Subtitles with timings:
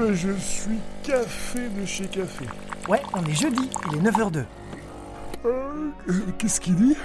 [0.00, 2.46] ben, je suis café de chez café.
[2.88, 4.44] Ouais, on est jeudi, il est 9h02.
[5.44, 5.90] Euh,
[6.38, 6.96] Qu'est-ce qu'il dit?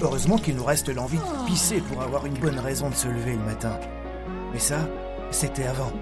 [0.00, 3.32] Heureusement qu'il nous reste l'envie de pisser pour avoir une bonne raison de se lever
[3.32, 3.78] le matin.
[4.52, 4.78] Mais ça,
[5.30, 5.92] c'était avant.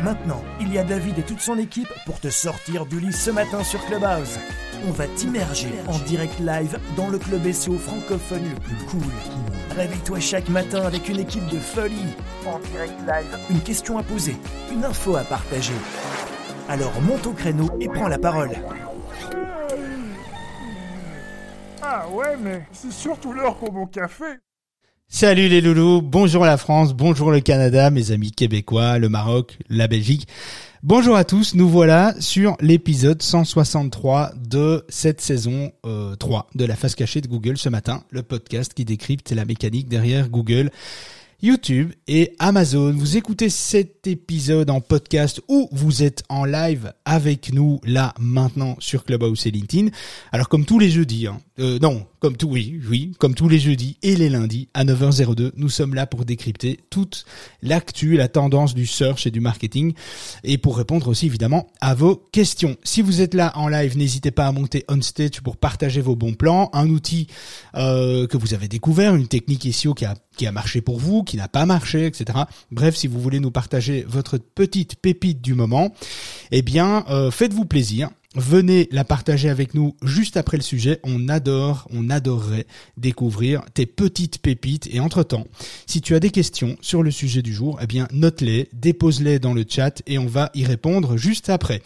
[0.00, 3.30] Maintenant, il y a David et toute son équipe pour te sortir du lit ce
[3.30, 4.38] matin sur Clubhouse.
[4.88, 9.12] On va t'immerger en direct live dans le club SEO francophone le plus cool.
[9.76, 12.14] Réveille-toi chaque matin avec une équipe de folie.
[12.46, 13.38] En direct live.
[13.50, 14.36] Une question à poser,
[14.72, 15.74] une info à partager.
[16.68, 18.50] Alors monte au créneau et prends la parole.
[21.82, 24.24] Ah ouais, mais c'est surtout l'heure pour mon café.
[25.14, 29.86] Salut les loulous, bonjour la France, bonjour le Canada, mes amis québécois, le Maroc, la
[29.86, 30.26] Belgique.
[30.82, 36.76] Bonjour à tous, nous voilà sur l'épisode 163 de cette saison euh, 3 de la
[36.76, 40.70] face cachée de Google ce matin, le podcast qui décrypte la mécanique derrière Google.
[41.42, 42.92] YouTube et Amazon.
[42.92, 48.76] Vous écoutez cet épisode en podcast ou vous êtes en live avec nous là maintenant
[48.78, 49.88] sur Clubhouse et LinkedIn.
[50.30, 53.58] Alors comme tous les jeudis, hein, euh, non, comme tout, oui, oui, comme tous les
[53.58, 57.24] jeudis et les lundis à 9h02, nous sommes là pour décrypter toute
[57.60, 59.94] l'actu, la tendance du search et du marketing
[60.44, 62.76] et pour répondre aussi évidemment à vos questions.
[62.84, 66.14] Si vous êtes là en live, n'hésitez pas à monter on stage pour partager vos
[66.14, 67.26] bons plans, un outil
[67.74, 71.22] euh, que vous avez découvert, une technique SEO qui a qui a marché pour vous,
[71.22, 72.40] qui n'a pas marché, etc.
[72.70, 75.92] Bref, si vous voulez nous partager votre petite pépite du moment,
[76.50, 78.10] eh bien, euh, faites-vous plaisir.
[78.34, 81.00] Venez la partager avec nous juste après le sujet.
[81.04, 82.66] On adore, on adorerait
[82.96, 84.88] découvrir tes petites pépites.
[84.90, 85.46] Et entre-temps,
[85.86, 89.52] si tu as des questions sur le sujet du jour, eh bien, note-les, dépose-les dans
[89.52, 91.82] le chat et on va y répondre juste après.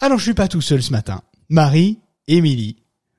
[0.00, 1.20] Alors, je suis pas tout seul ce matin.
[1.50, 2.76] Marie, Émilie,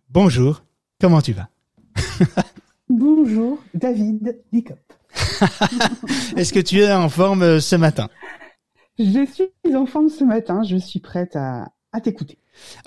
[0.09, 0.63] bonjour.
[0.99, 1.49] Comment tu vas?
[2.89, 4.77] Bonjour, David Licop.
[6.37, 8.09] Est-ce que tu es en forme euh, ce matin?
[8.99, 12.37] Je suis en forme ce matin, je suis prête à, à t'écouter.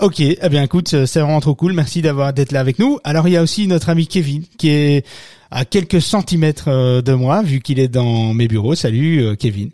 [0.01, 1.73] Ok, eh bien écoute, euh, c'est vraiment trop cool.
[1.73, 2.99] Merci d'avoir d'être là avec nous.
[3.05, 5.07] Alors il y a aussi notre ami Kevin qui est
[5.51, 8.75] à quelques centimètres euh, de moi vu qu'il est dans mes bureaux.
[8.75, 9.71] Salut Kevin.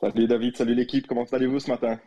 [0.00, 1.06] Salut David, salut l'équipe.
[1.06, 1.98] Comment allez-vous ce matin?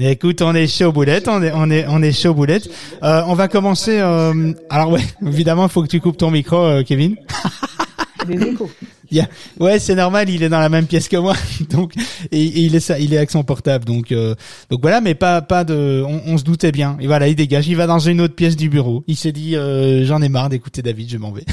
[0.00, 2.70] Écoute, on est chaud boulette, on est on est on est chaud boulette.
[3.02, 3.98] Euh, on va commencer.
[3.98, 7.16] Euh, alors ouais, évidemment, il faut que tu coupes ton micro, euh, Kevin.
[9.10, 9.26] yeah.
[9.58, 11.34] Ouais, c'est normal, il est dans la même pièce que moi,
[11.70, 11.94] donc
[12.30, 14.36] et, et il est ça, il est avec son portable, donc euh,
[14.70, 16.96] donc voilà, mais pas pas de, on, on, se doutait bien.
[17.00, 19.02] Et voilà, il dégage, il va dans une autre pièce du bureau.
[19.08, 21.44] Il s'est dit, euh, j'en ai marre d'écouter David, je m'en vais.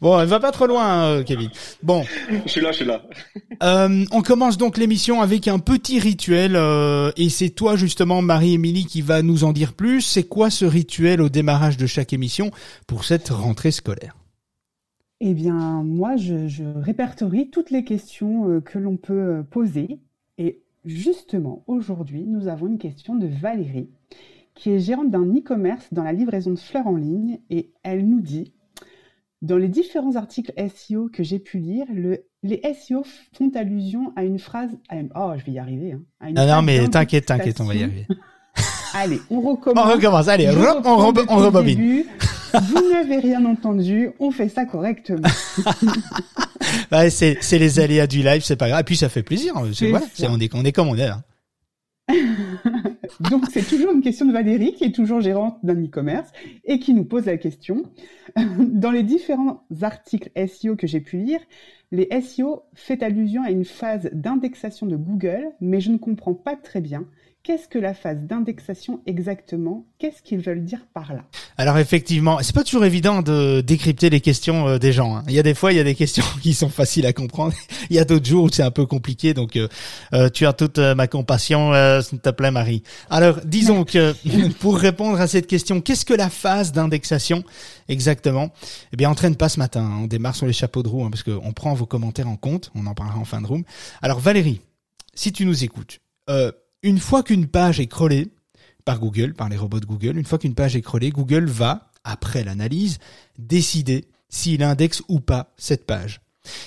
[0.00, 1.50] Bon, elle va pas trop loin, euh, Kevin.
[1.82, 2.02] Bon.
[2.46, 3.02] Je suis là, je suis là.
[3.62, 8.86] euh, on commence donc l'émission avec un petit rituel, euh, et c'est toi justement, Marie-Émilie,
[8.86, 10.00] qui va nous en dire plus.
[10.00, 12.50] C'est quoi ce rituel au démarrage de chaque émission
[12.86, 14.16] pour cette rentrée scolaire?
[15.20, 19.98] Eh bien, moi, je, je répertorie toutes les questions euh, que l'on peut poser,
[20.38, 23.90] et justement, aujourd'hui, nous avons une question de Valérie,
[24.54, 28.22] qui est gérante d'un e-commerce dans la livraison de fleurs en ligne, et elle nous
[28.22, 28.54] dit
[29.42, 34.24] dans les différents articles SEO que j'ai pu lire, le, les SEO font allusion à
[34.24, 34.70] une phrase.
[34.88, 35.92] À une, oh, je vais y arriver.
[35.92, 38.06] Hein, à une non, non, mais t'inquiète, t'inquiète, on va y arriver.
[38.94, 39.86] allez, on recommence.
[39.86, 42.04] On recommence, allez, on, rebobine.
[42.52, 45.28] Vous n'avez rien entendu, on fait ça correctement.
[46.90, 48.80] bah, c'est, les aléas du live, c'est pas grave.
[48.80, 49.54] Et puis ça fait plaisir.
[49.72, 51.22] C'est, voilà, c'est, on, est, on est comme on est là.
[53.18, 56.30] Donc c'est toujours une question de Valérie qui est toujours gérante d'un e-commerce
[56.64, 57.82] et qui nous pose la question.
[58.58, 61.40] Dans les différents articles SEO que j'ai pu lire,
[61.92, 66.56] les SEO fait allusion à une phase d'indexation de Google, mais je ne comprends pas
[66.56, 67.04] très bien.
[67.42, 69.86] Qu'est-ce que la phase d'indexation exactement?
[69.98, 71.24] Qu'est-ce qu'ils veulent dire par là?
[71.56, 75.16] Alors effectivement, c'est pas toujours évident de décrypter les questions euh, des gens.
[75.16, 75.24] Hein.
[75.26, 77.54] Il y a des fois, il y a des questions qui sont faciles à comprendre.
[77.88, 79.32] il y a d'autres jours où c'est un peu compliqué.
[79.32, 79.68] Donc, euh,
[80.12, 82.82] euh, tu as toute ma compassion, s'il te plaît, Marie.
[83.08, 84.14] Alors, disons que
[84.60, 87.42] pour répondre à cette question, qu'est-ce que la phase d'indexation
[87.88, 88.50] exactement?
[88.92, 89.80] Eh bien, on traîne pas ce matin.
[89.80, 90.00] Hein.
[90.02, 92.70] On démarre sur les chapeaux de roue hein, parce qu'on prend vos commentaires en compte.
[92.74, 93.64] On en parlera en fin de room.
[94.02, 94.60] Alors, Valérie,
[95.14, 96.00] si tu nous écoutes.
[96.28, 98.28] Euh, une fois qu'une page est crawlée
[98.84, 101.90] par Google, par les robots de Google, une fois qu'une page est crawlée, Google va,
[102.04, 102.98] après l'analyse,
[103.38, 106.20] décider s'il indexe ou pas cette page.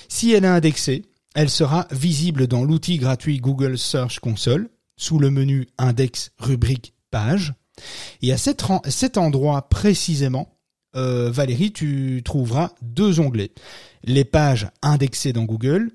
[0.07, 5.31] Si elle est indexée, elle sera visible dans l'outil gratuit Google Search Console, sous le
[5.31, 7.53] menu Index rubrique page.
[8.21, 10.55] Et à cet, endroit précisément,
[10.95, 13.53] euh, Valérie, tu trouveras deux onglets.
[14.03, 15.91] Les pages indexées dans Google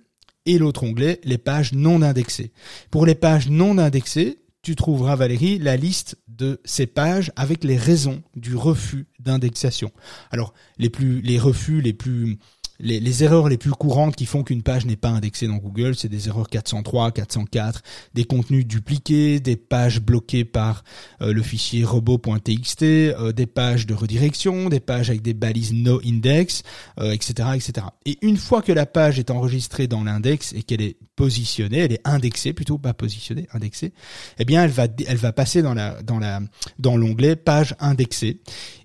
[0.48, 2.52] et l'autre onglet, les pages non indexées.
[2.90, 7.76] Pour les pages non indexées, tu trouveras, Valérie, la liste de ces pages avec les
[7.76, 9.92] raisons du refus d'indexation.
[10.30, 12.38] Alors, les plus, les refus les plus
[12.80, 16.08] les, erreurs les plus courantes qui font qu'une page n'est pas indexée dans Google, c'est
[16.08, 17.82] des erreurs 403, 404,
[18.14, 20.84] des contenus dupliqués, des pages bloquées par
[21.20, 26.00] euh, le fichier robot.txt, euh, des pages de redirection, des pages avec des balises no
[26.04, 26.62] index,
[27.00, 27.86] etc., euh, etc.
[28.06, 31.92] Et une fois que la page est enregistrée dans l'index et qu'elle est positionnée, elle
[31.92, 33.92] est indexée plutôt, pas positionnée, indexée,
[34.38, 36.40] eh bien elle va elle va passer dans la dans la
[36.78, 38.40] dans l'onglet page indexée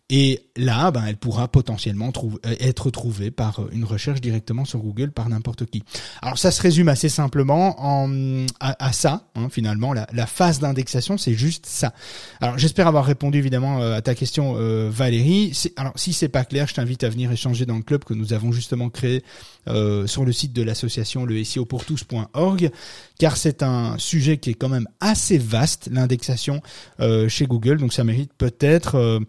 [0.10, 4.80] et là, ben, elle pourra potentiellement euh, être trouvée par euh, une recherche directement sur
[4.80, 5.84] Google par n'importe qui.
[6.22, 9.94] Alors ça se résume assez simplement en, à, ça, hein, finalement.
[9.94, 11.94] La, la phase d'indexation, c'est juste ça.
[12.42, 14.54] Alors j'espère avoir répondu évidemment euh, à ta question,
[14.90, 15.58] Valérie.
[15.78, 18.34] Alors si c'est pas clair, je t'invite à venir échanger dans le club que nous
[18.34, 19.24] avons justement créé
[19.70, 22.70] euh, sur le site de l'association le SEO pour tous.org
[23.18, 26.62] car c'est un sujet qui est quand même assez vaste l'indexation
[27.00, 29.20] euh, chez Google donc ça mérite peut-être euh,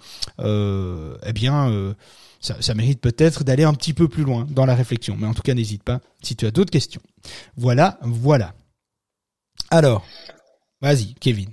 [0.65, 1.95] euh eh bien euh,
[2.41, 5.17] ça, ça, mérite peut-être d'aller un petit peu plus loin dans la réflexion.
[5.19, 7.03] Mais en tout cas n'hésite pas si tu as d'autres questions.
[7.57, 8.55] Voilà voilà.
[9.71, 10.07] Alors
[10.81, 11.51] vas-y Kevin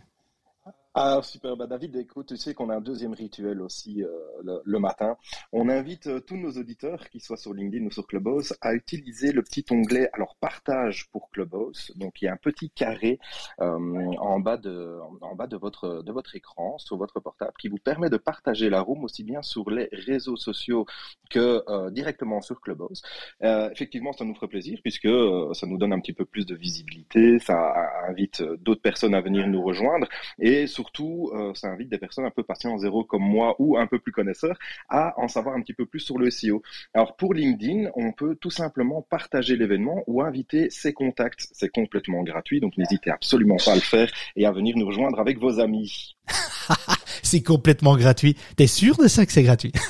[0.93, 4.79] ah super, bah David, écoute, tu sais qu'on a un deuxième rituel aussi euh, le,
[4.79, 5.15] matin.
[5.53, 9.31] On invite euh, tous nos auditeurs, qu'ils soient sur LinkedIn ou sur Clubhouse, à utiliser
[9.31, 11.93] le petit onglet alors partage pour Clubhouse.
[11.95, 13.19] Donc il y a un petit carré
[13.61, 13.77] euh,
[14.19, 17.77] en bas de en bas de votre de votre écran sur votre portable qui vous
[17.77, 20.85] permet de partager la room aussi bien sur les réseaux sociaux
[21.29, 23.01] que directement sur Clubhouse.
[23.41, 25.07] effectivement, ça nous ferait plaisir puisque
[25.53, 27.73] ça nous donne un petit peu plus de visibilité, ça
[28.09, 30.07] invite d'autres personnes à venir nous rejoindre
[30.39, 33.85] et surtout, euh, ça invite des personnes un peu patients zéro comme moi ou un
[33.85, 34.57] peu plus connaisseurs
[34.89, 36.63] à en savoir un petit peu plus sur le SEO.
[36.95, 41.47] Alors pour LinkedIn, on peut tout simplement partager l'événement ou inviter ses contacts.
[41.51, 45.19] C'est complètement gratuit, donc n'hésitez absolument pas à le faire et à venir nous rejoindre
[45.19, 46.17] avec vos amis.
[47.21, 48.35] c'est complètement gratuit.
[48.55, 49.73] T'es sûr de ça que c'est gratuit?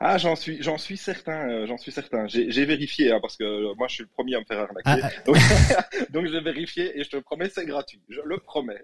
[0.00, 2.26] Ah, j'en suis, j'en suis certain, euh, j'en suis certain.
[2.26, 4.82] J'ai vérifié hein, parce que euh, moi, je suis le premier à me faire arnaquer.
[4.84, 5.22] Ah, ah.
[5.24, 5.36] donc,
[6.10, 8.02] donc j'ai vérifié et je te promets, c'est gratuit.
[8.08, 8.82] Je le promets.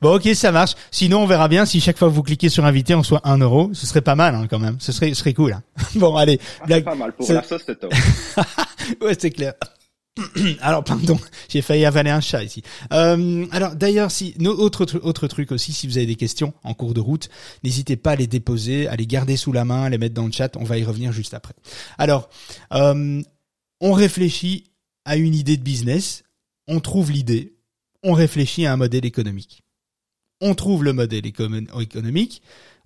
[0.00, 0.74] Bon, ok, ça marche.
[0.90, 3.38] Sinon, on verra bien si chaque fois que vous cliquez sur inviter, on soit un
[3.38, 3.70] euro.
[3.72, 4.76] Ce serait pas mal, hein, quand même.
[4.80, 5.52] Ce serait, ce serait cool.
[5.52, 5.62] Hein.
[5.96, 6.40] bon, allez.
[6.60, 7.12] Ah, pas mal.
[7.12, 7.92] Pour la sauce, c'est top.
[9.00, 9.54] ouais, c'est clair.
[10.60, 12.62] alors pardon, j'ai failli avaler un chat ici.
[12.92, 16.94] Euh, alors d'ailleurs, si autre autre truc aussi, si vous avez des questions en cours
[16.94, 17.28] de route,
[17.62, 20.26] n'hésitez pas à les déposer, à les garder sous la main, à les mettre dans
[20.26, 20.56] le chat.
[20.56, 21.54] On va y revenir juste après.
[21.98, 22.28] Alors,
[22.74, 23.22] euh,
[23.80, 24.64] on réfléchit
[25.04, 26.24] à une idée de business,
[26.66, 27.54] on trouve l'idée,
[28.02, 29.62] on réfléchit à un modèle économique
[30.40, 32.42] on trouve le modèle économique,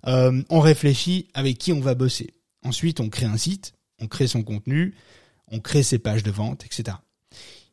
[0.07, 2.33] euh, on réfléchit avec qui on va bosser.
[2.63, 4.95] Ensuite, on crée un site, on crée son contenu,
[5.47, 6.97] on crée ses pages de vente, etc.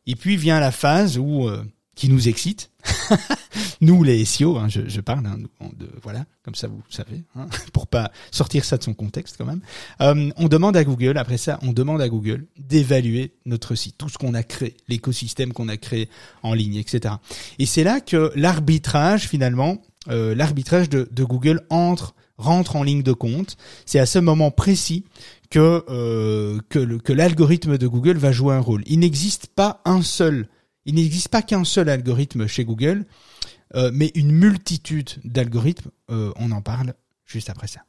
[0.06, 2.70] Et puis vient la phase où euh, qui nous excite.
[3.81, 5.37] nous les SEO, hein, je, parle, hein,
[5.78, 9.44] de, voilà, comme ça vous savez, hein, pour pas sortir ça de son contexte quand
[9.44, 9.60] même.
[10.00, 14.08] Euh, on demande à Google, après ça, on demande à Google d'évaluer notre site, tout
[14.08, 16.08] ce qu'on a créé, l'écosystème qu'on a créé
[16.42, 17.14] en ligne, etc.
[17.58, 23.12] Et c'est là que l'arbitrage finalement, euh, l'arbitrage de, Google entre rentre en ligne de
[23.12, 23.58] compte.
[23.84, 25.04] C'est à ce moment précis
[25.50, 28.82] que euh, que, que l'algorithme de Google va jouer un rôle.
[28.86, 30.48] Il n'existe pas un seul
[30.85, 33.05] il n'existe pas qu'un seul algorithme chez Google,
[33.75, 35.91] euh, mais une multitude d'algorithmes.
[36.11, 36.94] Euh, on en parle
[37.27, 37.81] juste après ça.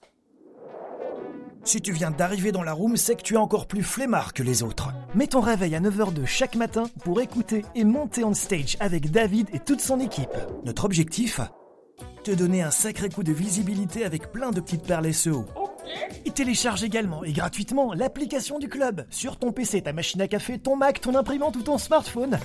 [1.63, 4.41] Si tu viens d'arriver dans la room, c'est que tu es encore plus flemmard que
[4.41, 4.89] les autres.
[5.13, 9.11] Mets ton réveil à 9h de chaque matin pour écouter et monter on stage avec
[9.11, 10.35] David et toute son équipe.
[10.65, 11.39] Notre objectif
[12.23, 15.45] Te donner un sacré coup de visibilité avec plein de petites perles SEO.
[16.25, 20.57] Et télécharge également et gratuitement l'application du club sur ton PC, ta machine à café,
[20.57, 22.39] ton Mac, ton imprimante ou ton smartphone.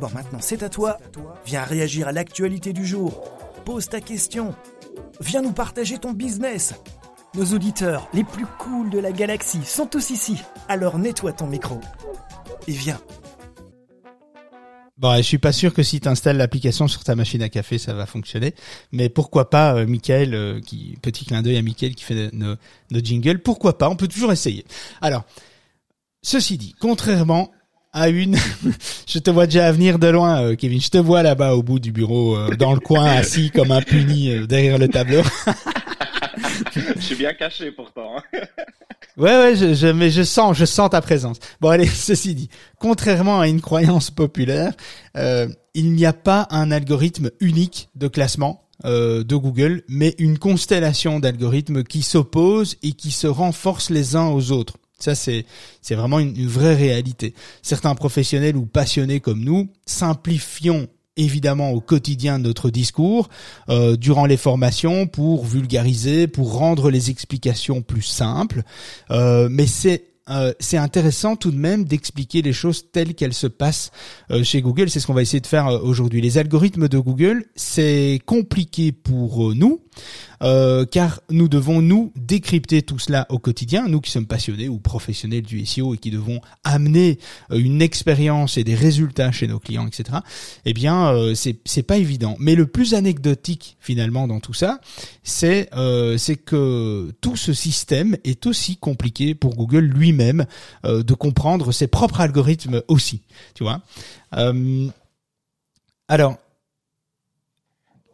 [0.00, 0.98] Bon, maintenant c'est à toi.
[1.46, 3.22] Viens réagir à l'actualité du jour.
[3.64, 4.54] Pose ta question.
[5.20, 6.74] Viens nous partager ton business.
[7.34, 10.38] Nos auditeurs les plus cools de la galaxie sont tous ici.
[10.68, 11.80] Alors nettoie ton micro.
[12.66, 13.00] Et viens.
[14.98, 17.76] Bon, je suis pas sûr que si tu installes l'application sur ta machine à café,
[17.78, 18.54] ça va fonctionner.
[18.92, 22.54] Mais pourquoi pas, euh, Michael, euh, qui petit clin d'œil à Michael qui fait nos,
[22.92, 24.64] nos jingles, pourquoi pas On peut toujours essayer.
[25.00, 25.24] Alors,
[26.22, 27.50] ceci dit, contrairement
[27.92, 28.36] à une.
[29.06, 30.80] je te vois déjà venir de loin, euh, Kevin.
[30.80, 33.82] Je te vois là-bas au bout du bureau, euh, dans le coin, assis comme un
[33.82, 35.22] puni euh, derrière le tableau.
[36.74, 38.16] je suis bien caché pourtant.
[38.16, 38.38] Hein.
[39.16, 41.38] ouais, ouais, je, je, mais je sens, je sens ta présence.
[41.60, 44.72] Bon, allez, ceci dit, contrairement à une croyance populaire,
[45.74, 51.84] il n'y a pas un algorithme unique de classement de Google, mais une constellation d'algorithmes
[51.84, 54.74] qui s'opposent et qui se renforcent les uns aux autres.
[55.02, 55.44] Ça, c'est
[55.80, 57.34] c'est vraiment une, vraie réalité.
[57.60, 63.28] Certains professionnels ou passionnés comme nous simplifions évidemment au quotidien notre discours
[63.68, 68.62] euh, durant les formations pour vulgariser, pour rendre les explications plus simples.
[69.10, 73.48] Euh, mais c'est euh, c'est intéressant tout de même d'expliquer les choses telles qu'elles se
[73.48, 73.90] passent
[74.30, 74.88] euh, chez Google.
[74.88, 76.20] C'est ce qu'on va essayer de faire euh, aujourd'hui.
[76.20, 79.80] Les algorithmes de Google, c'est compliqué pour nous.
[80.90, 85.42] car nous devons nous décrypter tout cela au quotidien, nous qui sommes passionnés ou professionnels
[85.42, 87.18] du SEO et qui devons amener
[87.50, 90.18] une expérience et des résultats chez nos clients, etc.
[90.64, 92.36] Eh bien, c'est c'est pas évident.
[92.40, 94.80] Mais le plus anecdotique finalement dans tout ça,
[95.22, 95.68] c'est
[96.16, 100.46] c'est que tout ce système est aussi compliqué pour Google lui-même
[100.84, 103.22] euh, de comprendre ses propres algorithmes aussi,
[103.54, 103.80] tu vois.
[104.34, 104.88] Euh,
[106.08, 106.36] alors,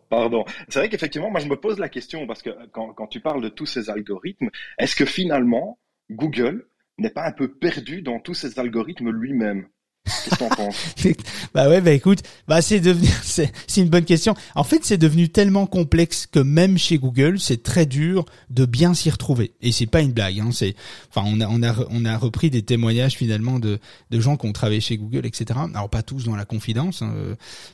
[0.09, 0.47] Pardon.
[0.69, 3.43] C'est vrai qu'effectivement, moi je me pose la question parce que quand, quand tu parles
[3.43, 5.79] de tous ces algorithmes, est-ce que finalement
[6.11, 9.69] Google n'est pas un peu perdu dans tous ces algorithmes lui-même?
[11.55, 14.35] bah ouais, bah écoute, bah c'est devenu, c'est, c'est une bonne question.
[14.55, 18.95] En fait, c'est devenu tellement complexe que même chez Google, c'est très dur de bien
[18.95, 19.53] s'y retrouver.
[19.61, 20.51] Et c'est pas une blague, hein.
[20.53, 20.75] C'est,
[21.11, 23.79] enfin, on a, on a, on a repris des témoignages finalement de,
[24.11, 25.61] de gens qui ont travaillé chez Google, etc.
[25.75, 27.03] Alors pas tous dans la confidence.
[27.03, 27.13] Hein.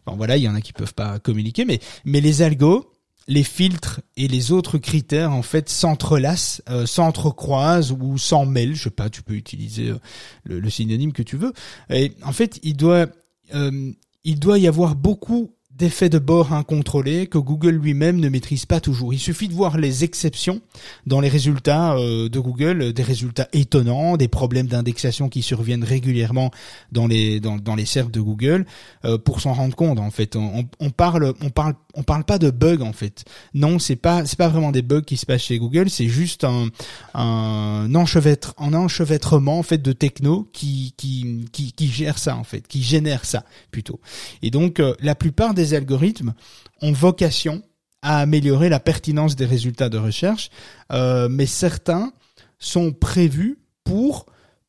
[0.04, 2.90] Enfin voilà, il y en a qui peuvent pas communiquer, mais, mais les algos,
[3.26, 8.74] les filtres et les autres critères en fait s'entrelacent, euh, s'entrecroisent ou s'en mêlent.
[8.74, 9.98] Je sais pas, tu peux utiliser euh,
[10.44, 11.52] le, synonyme que tu veux.
[11.90, 13.06] Et en fait, il doit,
[13.54, 13.92] euh,
[14.24, 18.80] il doit y avoir beaucoup d'effets de bord incontrôlés que Google lui-même ne maîtrise pas
[18.80, 19.12] toujours.
[19.12, 20.60] Il suffit de voir les exceptions
[21.06, 26.50] dans les résultats euh, de Google, des résultats étonnants, des problèmes d'indexation qui surviennent régulièrement
[26.92, 28.66] dans les dans, dans les serveurs de Google
[29.04, 29.98] euh, pour s'en rendre compte.
[29.98, 33.24] En fait, on, on, parle on parle on parle pas de bugs en fait.
[33.54, 36.44] Non, c'est pas c'est pas vraiment des bugs qui se passent chez Google, c'est juste
[36.44, 36.68] un
[37.14, 42.44] un enchevêtre un enchevêtrement en fait de techno qui qui qui qui gère ça en
[42.44, 43.98] fait, qui génère ça plutôt.
[44.42, 46.34] Et donc euh, la plupart des algorithmes
[46.82, 47.62] ont vocation
[48.02, 50.50] à améliorer la pertinence des résultats de recherche,
[50.92, 52.12] euh, mais certains
[52.58, 54.26] sont prévus pour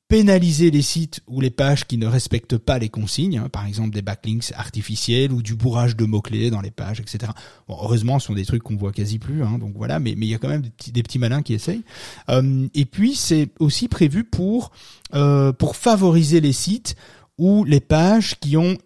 [0.07, 3.89] pénaliser les sites ou les pages qui ne respectent pas les consignes, hein, par exemple
[3.89, 7.31] des backlinks artificiels ou du bourrage de mots-clés dans les pages, etc.
[7.67, 10.23] Bon, heureusement, ce sont des trucs qu'on voit quasi plus, hein, donc voilà, mais il
[10.25, 11.83] y a quand même des petits, malins qui essayent.
[12.29, 14.71] Euh, et puis, c'est aussi prévu pour,
[15.15, 16.95] euh, pour favoriser les sites
[17.37, 18.77] ou les pages qui ont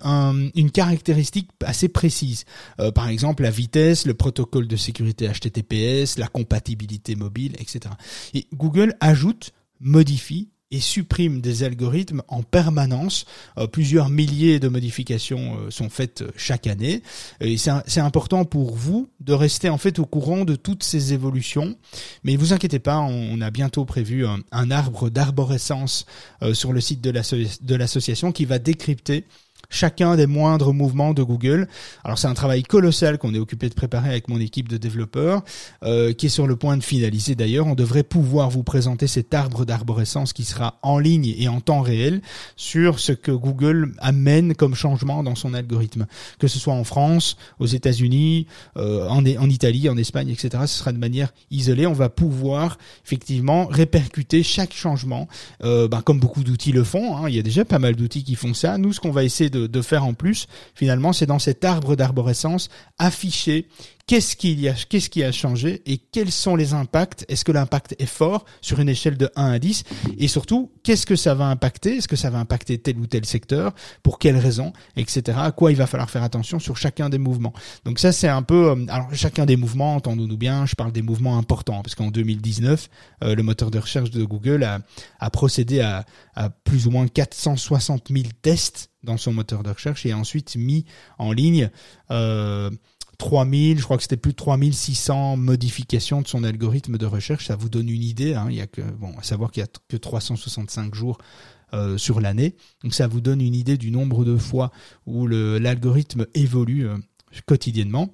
[0.55, 2.45] une caractéristique assez précise.
[2.79, 7.93] Euh, par exemple, la vitesse, le protocole de sécurité HTTPS, la compatibilité mobile, etc.
[8.33, 13.25] Et Google ajoute, modifie et supprime des algorithmes en permanence.
[13.57, 17.01] Euh, plusieurs milliers de modifications euh, sont faites chaque année.
[17.41, 21.75] Et c'est important pour vous de rester en fait au courant de toutes ces évolutions.
[22.23, 26.05] Mais vous inquiétez pas, on, a bientôt prévu un, arbre d'arborescence
[26.43, 29.25] euh, sur le site de l'association qui va décrypter
[29.69, 31.67] chacun des moindres mouvements de Google.
[32.03, 35.43] Alors c'est un travail colossal qu'on est occupé de préparer avec mon équipe de développeurs,
[35.83, 37.67] euh, qui est sur le point de finaliser d'ailleurs.
[37.67, 41.81] On devrait pouvoir vous présenter cet arbre d'arborescence qui sera en ligne et en temps
[41.81, 42.21] réel
[42.55, 46.07] sur ce que Google amène comme changement dans son algorithme,
[46.39, 48.47] que ce soit en France, aux États-Unis,
[48.77, 50.63] euh, en, Italie, en Espagne, etc.
[50.65, 51.87] Ce sera de manière isolée.
[51.87, 55.27] On va pouvoir effectivement répercuter chaque changement,
[55.63, 57.17] euh, ben, comme beaucoup d'outils le font.
[57.17, 57.29] Hein.
[57.29, 58.77] Il y a déjà pas mal d'outils qui font ça.
[58.77, 62.69] Nous, ce qu'on va essayer de faire en plus, finalement, c'est dans cet arbre d'arborescence
[62.97, 63.67] afficher
[64.09, 67.25] qu'est-ce qu'il y a, qu'est-ce qui a changé et quels sont les impacts?
[67.29, 69.83] Est-ce que l'impact est fort sur une échelle de 1 à 10
[70.17, 71.97] et surtout qu'est-ce que ça va impacter?
[71.97, 73.71] Est-ce que ça va impacter tel ou tel secteur?
[74.01, 74.73] Pour quelles raisons?
[74.97, 75.21] Etc.
[75.39, 77.53] À quoi il va falloir faire attention sur chacun des mouvements.
[77.85, 81.03] Donc ça c'est un peu, euh, alors chacun des mouvements, entendons-nous bien, je parle des
[81.03, 82.89] mouvements importants parce qu'en 2019,
[83.23, 84.79] euh, le moteur de recherche de Google a,
[85.19, 90.05] a procédé à, à plus ou moins 460 000 tests dans son moteur de recherche
[90.05, 90.85] et a ensuite mis
[91.17, 91.69] en ligne
[92.11, 92.69] euh,
[93.19, 97.45] 3000, je crois que c'était plus de 3600 modifications de son algorithme de recherche.
[97.47, 98.33] Ça vous donne une idée.
[98.33, 98.47] Hein.
[98.49, 101.19] Il y a que, bon, à savoir qu'il y a que 365 jours
[101.73, 102.55] euh, sur l'année.
[102.81, 104.71] Donc ça vous donne une idée du nombre de fois
[105.05, 106.97] où l'algorithme évolue euh,
[107.45, 108.09] quotidiennement.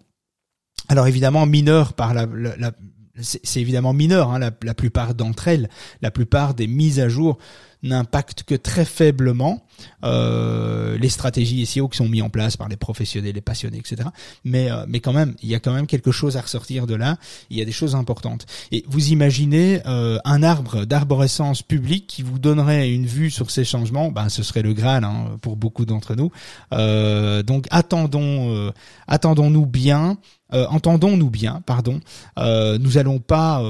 [0.90, 2.74] Alors évidemment mineur par la, la,
[3.22, 5.70] c'est évidemment mineur, hein, la, la, plupart d'entre elles,
[6.02, 7.38] la plupart des mises à jour
[7.86, 9.64] n'impactent que très faiblement
[10.04, 14.10] euh, les stratégies SEO qui sont mises en place par les professionnels, les passionnés, etc.
[14.44, 16.96] Mais euh, mais quand même, il y a quand même quelque chose à ressortir de
[16.96, 17.18] là.
[17.50, 18.46] Il y a des choses importantes.
[18.72, 23.64] Et vous imaginez euh, un arbre d'arborescence public qui vous donnerait une vue sur ces
[23.64, 26.32] changements, ben ce serait le Graal hein, pour beaucoup d'entre nous.
[26.74, 28.72] Euh, donc attendons,
[29.08, 30.18] attendons-nous bien.
[30.52, 32.00] entendons-nous bien, pardon.
[32.38, 33.62] nous allons pas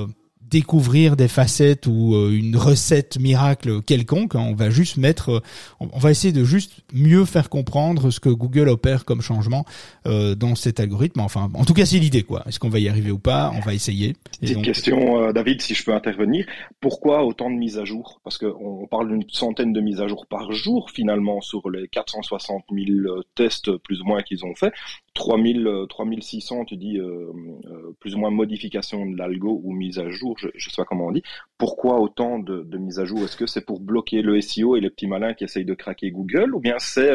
[0.56, 4.36] découvrir des facettes ou euh, une recette miracle quelconque.
[4.36, 4.46] Hein.
[4.48, 5.42] On va juste mettre, euh,
[5.82, 9.66] on va essayer de juste mieux faire comprendre ce que Google opère comme changement
[10.08, 11.20] euh, dans cet algorithme.
[11.20, 12.42] Enfin, en tout cas, c'est l'idée, quoi.
[12.48, 13.52] Est-ce qu'on va y arriver ou pas?
[13.54, 14.16] On va essayer.
[14.40, 16.46] Petite question, David, si je peux intervenir.
[16.80, 18.22] Pourquoi autant de mises à jour?
[18.24, 22.64] Parce qu'on parle d'une centaine de mises à jour par jour, finalement, sur les 460
[22.72, 24.72] 000 tests plus ou moins qu'ils ont fait.
[25.16, 27.32] 3000, 3600, euh, tu dis euh,
[27.66, 30.84] euh, plus ou moins modification de l'algo ou mise à jour, je ne sais pas
[30.84, 31.24] comment on dit.
[31.58, 33.20] Pourquoi autant de, de mises à jour?
[33.20, 36.12] Est-ce que c'est pour bloquer le SEO et les petits malins qui essayent de craquer
[36.12, 37.12] Google, ou bien c'est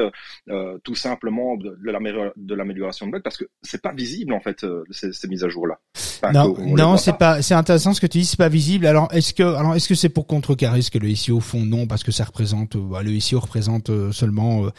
[0.83, 1.79] tout simplement de,
[2.37, 3.23] de l'amélioration de bug?
[3.23, 5.79] Parce que c'est pas visible en fait ces, ces mises à jour là.
[6.33, 7.43] non, non, c'est pas.
[7.43, 8.87] C'est intéressant ce que tu dis, c'est pas visible.
[8.87, 11.67] Alors est-ce que, alors est-ce que c'est pour contrecarrer ce que le SEO font?
[11.67, 14.71] Non, parce que ça représente, bah, le SEO représente seulement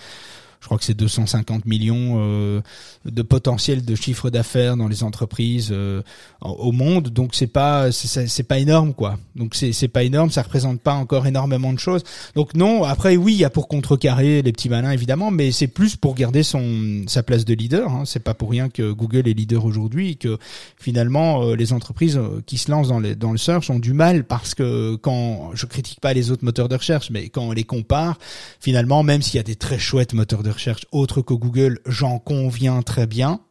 [0.62, 2.62] je crois que c'est 250 millions euh,
[3.06, 6.04] de potentiel de chiffre d'affaires dans les entreprises euh,
[6.40, 7.10] au monde.
[7.10, 9.18] Donc c'est pas c'est pas énorme quoi.
[9.36, 12.04] Donc c'est c'est pas énorme, ça représente pas encore énormément de choses.
[12.36, 15.68] Donc non, après oui, il y a pour contrecarrer les petits malins évidemment, mais c'est
[15.68, 17.90] plus pour garder son sa place de leader.
[17.92, 18.04] Hein.
[18.06, 20.38] C'est pas pour rien que Google est leader aujourd'hui et que
[20.78, 24.26] finalement euh, les entreprises qui se lancent dans les dans le search ont du mal
[24.26, 27.64] parce que quand je critique pas les autres moteurs de recherche, mais quand on les
[27.64, 28.20] compare,
[28.60, 32.20] finalement même s'il y a des très chouettes moteurs de recherche autre que Google, j'en
[32.20, 33.42] conviens très bien.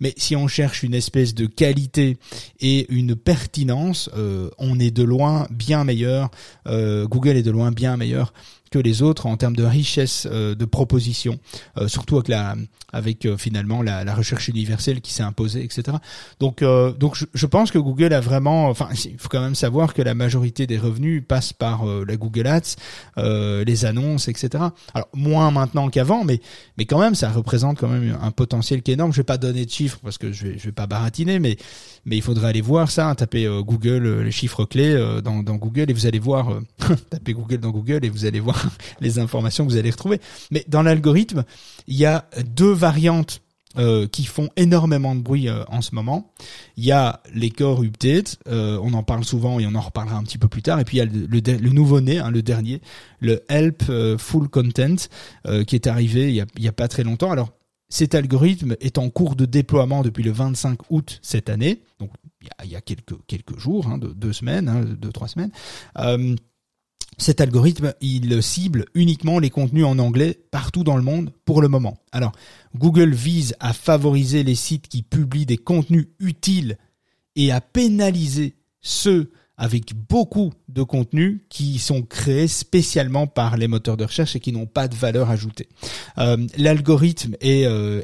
[0.00, 2.18] Mais si on cherche une espèce de qualité
[2.60, 6.30] et une pertinence, euh, on est de loin bien meilleur.
[6.66, 8.32] Euh, Google est de loin bien meilleur
[8.70, 11.38] que les autres en termes de richesse euh, de propositions,
[11.78, 12.56] euh, surtout avec la,
[12.92, 15.96] avec euh, finalement la, la, recherche universelle qui s'est imposée, etc.
[16.40, 16.62] Donc,
[16.98, 20.02] donc je, je, pense que Google a vraiment, enfin, il faut quand même savoir que
[20.02, 22.76] la majorité des revenus passent par la Google Ads,
[23.64, 24.64] les annonces, etc.
[24.94, 26.40] Alors moins maintenant qu'avant, mais
[26.76, 29.12] mais quand même, ça représente quand même un potentiel qui est énorme.
[29.12, 31.56] Je vais pas donner de chiffres parce que je vais je vais pas baratiner, mais
[32.04, 35.92] mais il faudrait aller voir ça, taper Google les chiffres clés dans, dans Google et
[35.92, 36.60] vous allez voir,
[37.10, 38.57] taper Google dans Google et vous allez voir
[39.00, 40.20] les informations que vous allez retrouver.
[40.50, 41.44] Mais dans l'algorithme,
[41.86, 43.42] il y a deux variantes
[43.76, 46.32] euh, qui font énormément de bruit euh, en ce moment.
[46.78, 50.16] Il y a les core updates, euh, on en parle souvent et on en reparlera
[50.16, 50.80] un petit peu plus tard.
[50.80, 52.80] Et puis il y a le, nouveau-né, hein, le dernier,
[53.20, 53.84] le help
[54.18, 54.96] full content,
[55.66, 57.30] qui est arrivé il y, a, pas très longtemps.
[57.30, 57.50] Alors
[57.90, 62.10] cet algorithme est en cours de déploiement depuis le 25 août cette année, donc
[62.64, 65.52] il y a, quelques quelques jours, hein, deux, semaines, hein, deux trois semaines.
[67.18, 71.68] Cet algorithme, il cible uniquement les contenus en anglais partout dans le monde pour le
[71.68, 71.98] moment.
[72.12, 72.32] Alors,
[72.76, 76.78] Google vise à favoriser les sites qui publient des contenus utiles
[77.34, 83.96] et à pénaliser ceux avec beaucoup de contenus qui sont créés spécialement par les moteurs
[83.96, 85.68] de recherche et qui n'ont pas de valeur ajoutée.
[86.18, 88.00] Euh, L'algorithme est, euh,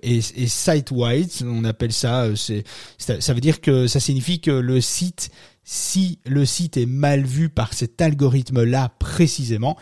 [0.49, 2.65] site-wide, on appelle ça, euh, c'est,
[2.99, 5.31] ça veut dire que ça signifie que le site
[5.65, 9.77] si le site est mal vu par cet algorithme-là précisément,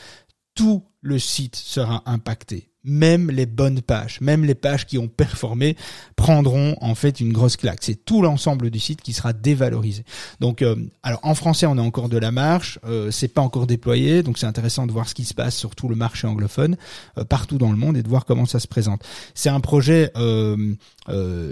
[0.54, 5.76] tout le site sera impacté même les bonnes pages, même les pages qui ont performé
[6.16, 7.78] prendront en fait une grosse claque.
[7.82, 10.04] C'est tout l'ensemble du site qui sera dévalorisé.
[10.40, 13.66] Donc, euh, alors en français on a encore de la marche, euh, c'est pas encore
[13.66, 16.76] déployé, donc c'est intéressant de voir ce qui se passe sur tout le marché anglophone
[17.18, 19.02] euh, partout dans le monde et de voir comment ça se présente.
[19.34, 20.74] C'est un projet, euh,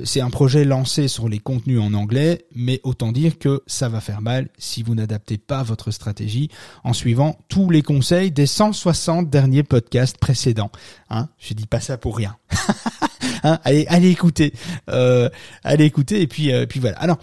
[0.04, 4.00] c'est un projet lancé sur les contenus en anglais, mais autant dire que ça va
[4.00, 6.50] faire mal si vous n'adaptez pas votre stratégie
[6.84, 10.70] en suivant tous les conseils des 160 derniers podcasts précédents.
[11.10, 12.36] Hein, je dis pas ça pour rien.
[13.42, 14.54] hein, allez, allez écouter,
[14.88, 15.28] euh,
[15.64, 16.98] allez écouter et puis, euh, puis voilà.
[16.98, 17.18] Alors,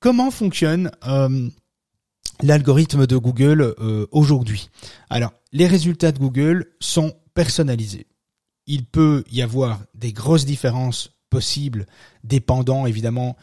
[0.00, 1.48] comment fonctionne euh,
[2.42, 3.74] l'algorithme de Google
[4.10, 4.70] aujourd'hui?
[5.10, 8.08] Alors, les résultats de Google sont personnalisés.
[8.66, 11.86] Il peut y avoir des grosses différences possibles,
[12.24, 13.36] dépendant évidemment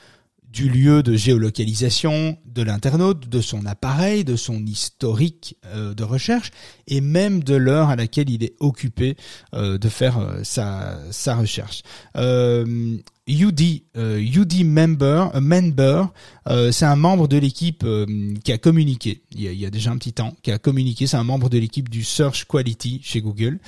[0.52, 6.52] du lieu de géolocalisation de l'internaute, de son appareil, de son historique euh, de recherche
[6.88, 9.16] et même de l'heure à laquelle il est occupé
[9.54, 11.84] euh, de faire euh, sa, sa recherche.
[13.28, 16.06] UD, UD member, member,
[16.72, 17.86] c'est un membre de l'équipe
[18.44, 19.22] qui a communiqué.
[19.32, 21.08] Il y a, il y a, déjà un petit temps, qui a communiqué.
[21.08, 23.60] C'est un membre de l'équipe du Search Quality chez Google,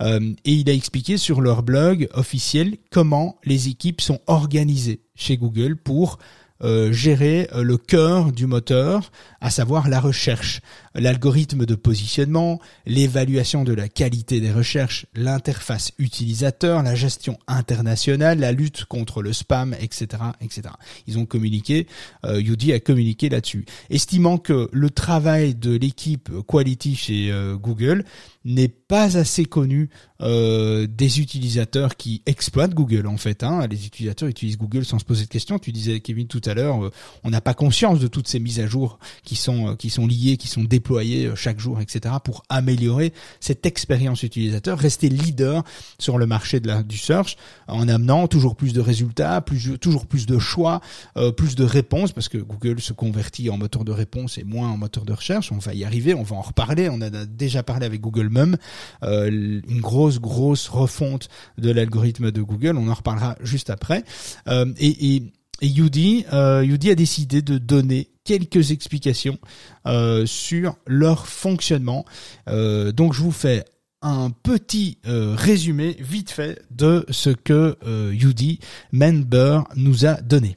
[0.00, 5.76] et il a expliqué sur leur blog officiel comment les équipes sont organisées chez Google
[5.76, 6.18] pour
[6.62, 10.60] euh, gérer euh, le cœur du moteur, à savoir la recherche,
[10.94, 18.52] l'algorithme de positionnement, l'évaluation de la qualité des recherches, l'interface utilisateur, la gestion internationale, la
[18.52, 20.62] lutte contre le spam, etc., etc.
[21.06, 21.86] Ils ont communiqué,
[22.24, 28.04] euh, Yudi a communiqué là-dessus, estimant que le travail de l'équipe quality chez euh, Google
[28.46, 29.90] n'est pas assez connu
[30.22, 33.42] euh, des utilisateurs qui exploitent Google en fait.
[33.42, 33.66] Hein.
[33.66, 35.58] Les utilisateurs utilisent Google sans se poser de questions.
[35.58, 36.92] Tu disais Kevin tout à l'heure, euh,
[37.24, 40.06] on n'a pas conscience de toutes ces mises à jour qui sont euh, qui sont
[40.06, 42.14] liées, qui sont déployées chaque jour, etc.
[42.24, 45.64] pour améliorer cette expérience utilisateur, rester leader
[45.98, 49.44] sur le marché de la du search en amenant toujours plus de résultats,
[49.80, 50.80] toujours plus de choix,
[51.36, 54.76] plus de réponses parce que Google se convertit en moteur de réponse et moins en
[54.76, 55.50] moteur de recherche.
[55.50, 56.88] On va y arriver, on va en reparler.
[56.88, 58.56] On a déjà parlé avec Google Mum,
[59.02, 62.76] une grosse grosse refonte de l'algorithme de Google.
[62.76, 64.04] On en reparlera juste après.
[64.48, 65.22] Euh, et,
[65.62, 69.38] euh, a décidé de donner quelques explications
[69.86, 72.04] euh, sur leur fonctionnement.
[72.46, 73.64] donc je vous fais
[74.02, 77.76] un petit résumé vite fait de ce que
[78.12, 78.60] Yudi
[78.92, 80.56] Member nous a donné.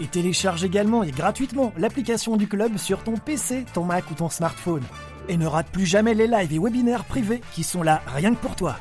[0.00, 4.28] Et télécharge également et gratuitement l'application du club sur ton PC, ton Mac ou ton
[4.28, 4.82] smartphone.
[5.28, 8.40] Et ne rate plus jamais les lives et webinaires privés qui sont là rien que
[8.40, 8.76] pour toi.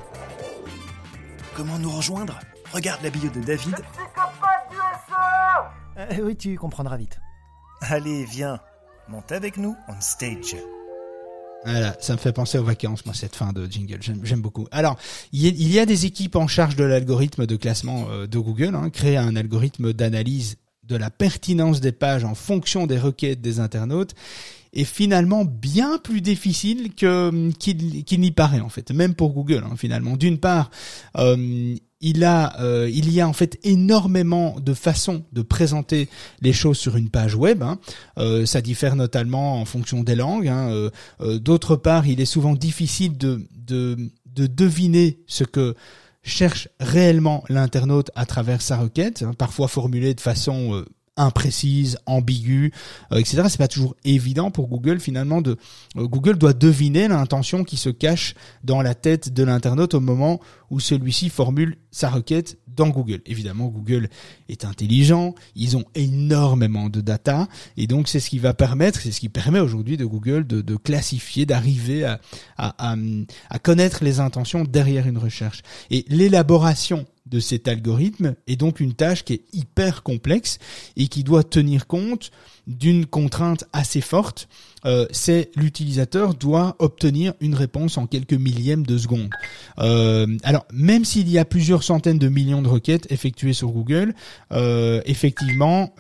[1.56, 2.40] Comment nous rejoindre?
[2.74, 3.76] Regarde la bio de David.
[5.98, 7.20] Euh, oui, tu comprendras vite.
[7.82, 8.60] Allez, viens,
[9.10, 10.56] monte avec nous on stage.
[11.64, 14.00] Voilà, ça me fait penser aux vacances, moi, cette fin de jingle.
[14.02, 14.68] J'aime beaucoup.
[14.72, 14.98] Alors,
[15.32, 18.90] il y, a, des équipes en charge de l'algorithme de classement euh, de Google, hein,
[18.90, 20.58] créer un algorithme d'analyse
[20.92, 24.14] de la pertinence des pages en fonction des requêtes des internautes
[24.74, 29.76] est finalement bien plus difficile que qu'il n'y paraît en fait, même pour Google hein,
[29.78, 30.16] finalement.
[30.16, 30.72] D'une part,
[31.18, 36.10] euh, il a, euh, il y a en fait énormément de façons de présenter
[36.42, 37.64] les choses sur une page web.
[37.64, 37.80] Hein.
[38.18, 40.48] Euh, ça diffère notamment en fonction des langues.
[40.48, 40.90] Hein.
[41.20, 45.76] D'autre part, il est souvent difficile de, de, de deviner ce que
[46.24, 50.86] cherche réellement l'internaute à travers sa requête, hein, parfois formulée de façon euh,
[51.18, 52.72] imprécise, ambiguë,
[53.12, 53.44] euh, etc.
[53.50, 55.58] C'est pas toujours évident pour Google finalement de
[55.98, 60.40] euh, Google doit deviner l'intention qui se cache dans la tête de l'internaute au moment
[60.72, 63.22] où celui-ci formule sa requête dans Google.
[63.26, 64.10] Évidemment, Google
[64.50, 69.12] est intelligent, ils ont énormément de data, et donc c'est ce qui va permettre, c'est
[69.12, 72.22] ce qui permet aujourd'hui de Google de, de classifier, d'arriver à,
[72.58, 72.96] à,
[73.50, 75.62] à, connaître les intentions derrière une recherche.
[75.90, 80.58] Et l'élaboration de cet algorithme est donc une tâche qui est hyper complexe
[80.96, 82.32] et qui doit tenir compte
[82.68, 84.48] d'une contrainte assez forte,
[84.86, 89.30] euh, c'est l'utilisateur doit obtenir une réponse en quelques millièmes de seconde.
[89.80, 94.14] Euh, alors même s'il y a plusieurs centaines de millions de requêtes effectuées sur Google,
[94.52, 95.94] euh, effectivement,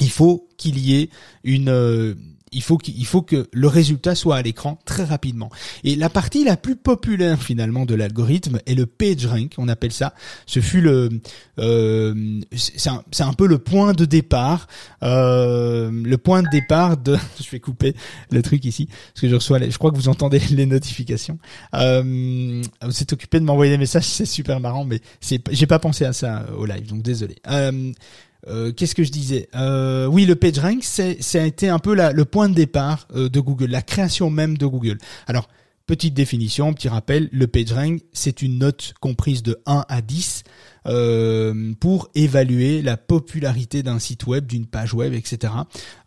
[0.00, 1.10] il faut qu'il y ait
[1.44, 2.16] une
[2.52, 5.50] il faut qu'il faut que le résultat soit à l'écran très rapidement.
[5.84, 10.14] Et la partie la plus populaire finalement de l'algorithme est le PageRank, on appelle ça.
[10.46, 11.08] Ce fut le,
[11.58, 14.66] euh, c'est un, un, peu le point de départ,
[15.02, 17.16] euh, le point de départ de.
[17.42, 17.94] je vais couper
[18.30, 21.38] le truc ici parce que je reçois, je crois que vous entendez les notifications.
[21.74, 25.78] Euh, vous êtes occupé de m'envoyer des messages, c'est super marrant, mais c'est, j'ai pas
[25.78, 27.36] pensé à ça au live, donc désolé.
[28.46, 31.94] Euh, qu'est-ce que je disais euh, Oui, le PageRank, c'est, ça a été un peu
[31.94, 34.98] la, le point de départ euh, de Google, la création même de Google.
[35.26, 35.48] Alors,
[35.86, 40.44] petite définition, petit rappel, le PageRank, c'est une note comprise de 1 à 10
[40.86, 45.52] euh, pour évaluer la popularité d'un site web, d'une page web, etc.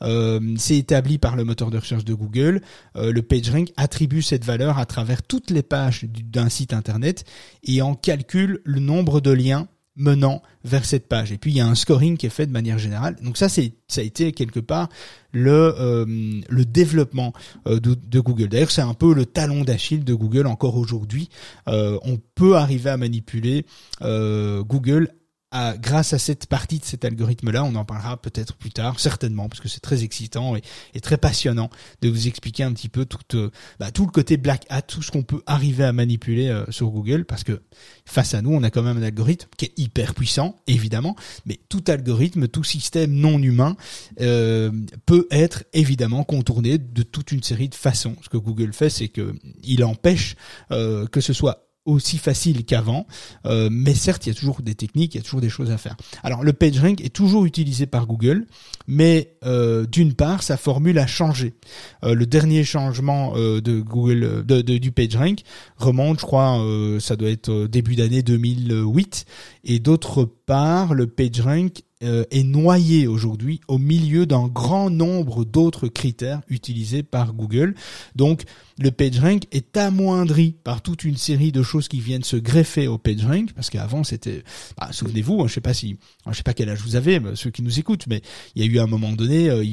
[0.04, 2.62] Euh, c'est établi par le moteur de recherche de Google.
[2.96, 7.26] Le PageRank attribue cette valeur à travers toutes les pages d'un site internet
[7.64, 11.32] et en calcule le nombre de liens menant vers cette page.
[11.32, 13.18] Et puis il y a un scoring qui est fait de manière générale.
[13.22, 14.90] Donc ça c'est ça a été quelque part
[15.34, 16.06] le euh,
[16.50, 17.34] le développement
[17.68, 18.48] euh, de, Google.
[18.48, 21.30] D'ailleurs c'est un peu le talon d'Achille de Google encore aujourd'hui.
[21.68, 23.66] Euh, on peut arriver à manipuler
[24.02, 25.10] Google
[25.52, 29.60] grâce à cette partie de cet algorithme-là, on en parlera peut-être plus tard, certainement, parce
[29.60, 31.70] que c'est très excitant et, très passionnant
[32.02, 35.02] de vous expliquer un petit peu tout, euh, bah, tout le côté black hat, tout
[35.02, 37.62] ce qu'on peut arriver à manipuler euh, sur Google, parce que
[38.06, 41.60] face à nous, on a quand même un algorithme qui est hyper puissant, évidemment, mais
[41.70, 43.76] tout algorithme, tout système non humain
[44.22, 44.72] euh,
[45.06, 48.16] peut être évidemment contourné de toute une série de façons.
[48.24, 50.36] Ce que Google fait, c'est que il empêche
[50.70, 53.08] que ce soit aussi facile qu'avant,
[53.46, 55.72] euh, mais certes, il y a toujours des techniques, il y a toujours des choses
[55.72, 55.98] à faire.
[56.24, 58.46] Alors, le PageRank est toujours utilisé par Google,
[58.88, 61.54] mais euh, d'une part, sa formule a changé.
[62.04, 65.42] Euh, le dernier changement de Google de, de, du PageRank
[65.78, 66.64] remonte, je crois,
[67.00, 69.26] ça doit être début d'année 2008,
[69.64, 75.88] et d'autre part, le PageRank euh, est noyé aujourd'hui au milieu d'un grand nombre d'autres
[75.88, 77.76] critères utilisés par Google.
[78.16, 78.42] Donc
[78.82, 82.98] le PageRank est amoindri par toute une série de choses qui viennent se greffer au
[82.98, 84.44] PageRank, parce qu'avant c'était,
[84.78, 85.98] bah, souvenez-vous, hein, je sais pas si,
[86.30, 88.22] je sais pas quel âge vous avez, ceux qui nous écoutent, mais
[88.56, 89.64] il y a eu un moment donné euh,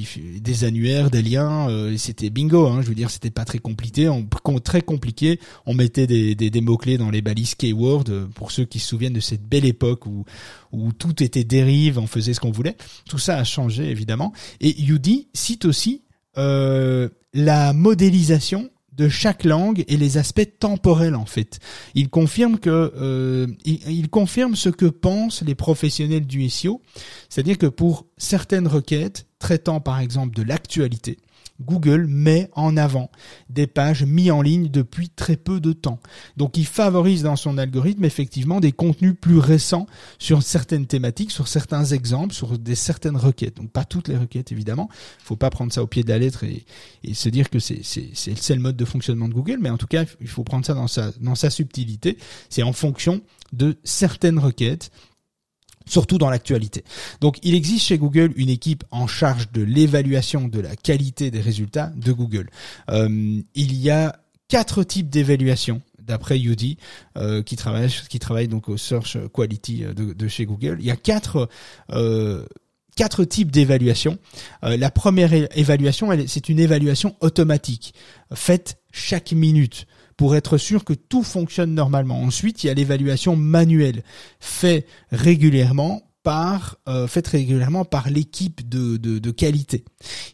[0.40, 2.66] des annuaires, des liens, euh, c'était bingo.
[2.66, 4.26] Hein, je veux dire, c'était pas très compliqué, on,
[4.60, 5.40] très compliqué.
[5.66, 9.20] On mettait des, mots clés dans les balises keyword pour ceux qui se souviennent de
[9.20, 10.24] cette belle époque où
[10.72, 12.76] où tout était dérive, on faisait ce qu'on voulait.
[13.08, 14.32] Tout ça a changé évidemment.
[14.60, 16.02] Et Yudi cite aussi
[16.36, 21.60] euh, la modélisation de chaque langue et les aspects temporels en fait.
[21.94, 24.08] Il confirme que euh, il,
[24.54, 26.82] ce que pensent les professionnels du SEO,
[27.28, 31.18] c'est-à-dire que pour certaines requêtes traitant par exemple de l'actualité,
[31.60, 33.10] Google met en avant
[33.50, 36.00] des pages mises en ligne depuis très peu de temps.
[36.36, 39.86] Donc il favorise dans son algorithme effectivement des contenus plus récents
[40.18, 43.56] sur certaines thématiques, sur certains exemples, sur des certaines requêtes.
[43.56, 44.88] Donc pas toutes les requêtes évidemment.
[45.20, 46.64] Il faut pas prendre ça au pied de la lettre et,
[47.14, 50.28] se dire que c'est le mode de fonctionnement de Google, mais en tout cas il
[50.28, 52.18] faut prendre ça dans sa subtilité.
[52.48, 54.90] C'est en fonction de certaines requêtes
[55.88, 56.84] surtout dans l'actualité.
[57.20, 61.40] Donc il existe chez Google une équipe en charge de l'évaluation de la qualité des
[61.40, 62.50] résultats de Google.
[62.90, 64.16] Euh, il y a
[64.48, 66.76] quatre types d'évaluation d'après UD
[67.16, 70.78] euh, qui travaille donc au search quality euh, de, chez Google.
[70.80, 71.48] Il y a quatre
[72.96, 74.18] quatre types d'évaluation.
[74.62, 77.94] la première évaluation, c'est une évaluation automatique
[78.34, 79.86] faite chaque minute
[80.18, 82.20] pour être sûr que tout fonctionne normalement.
[82.20, 84.02] Ensuite, il y a l'évaluation manuelle,
[84.40, 89.84] fait régulièrement par euh, faite régulièrement par l'équipe de, de, de, qualité.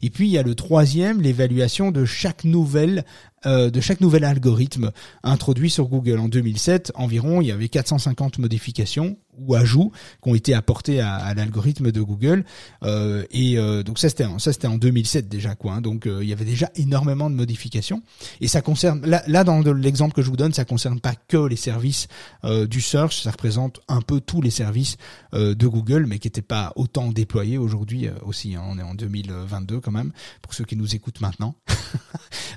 [0.02, 3.04] Et puis il y a le troisième, l'évaluation de chaque nouvelle
[3.46, 4.90] euh, de chaque nouvel algorithme
[5.22, 6.18] introduit sur Google.
[6.18, 11.14] En 2007, environ, il y avait 450 modifications ou ajouts qui ont été apportés à,
[11.14, 12.44] à l'algorithme de Google.
[12.82, 15.74] Euh, et euh, donc ça c'était ça c'était en 2007 déjà quoi.
[15.74, 15.80] Hein.
[15.80, 18.02] donc euh, il y avait déjà énormément de modifications.
[18.40, 21.36] Et ça concerne là, là dans l'exemple que je vous donne, ça concerne pas que
[21.36, 22.08] les services
[22.44, 24.96] du search, ça représente un peu tous les services
[25.32, 28.54] de Google, mais qui n'étaient pas autant déployés aujourd'hui aussi.
[28.54, 28.62] Hein.
[28.66, 31.54] on est en 2022 quand même pour ceux qui nous écoutent maintenant.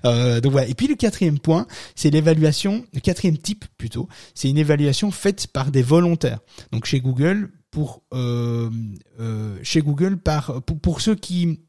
[0.03, 5.11] donc voilà puis le quatrième point, c'est l'évaluation, le quatrième type plutôt, c'est une évaluation
[5.11, 6.39] faite par des volontaires.
[6.71, 8.69] Donc chez Google, pour euh,
[9.19, 11.59] euh, chez Google, par pour ceux qui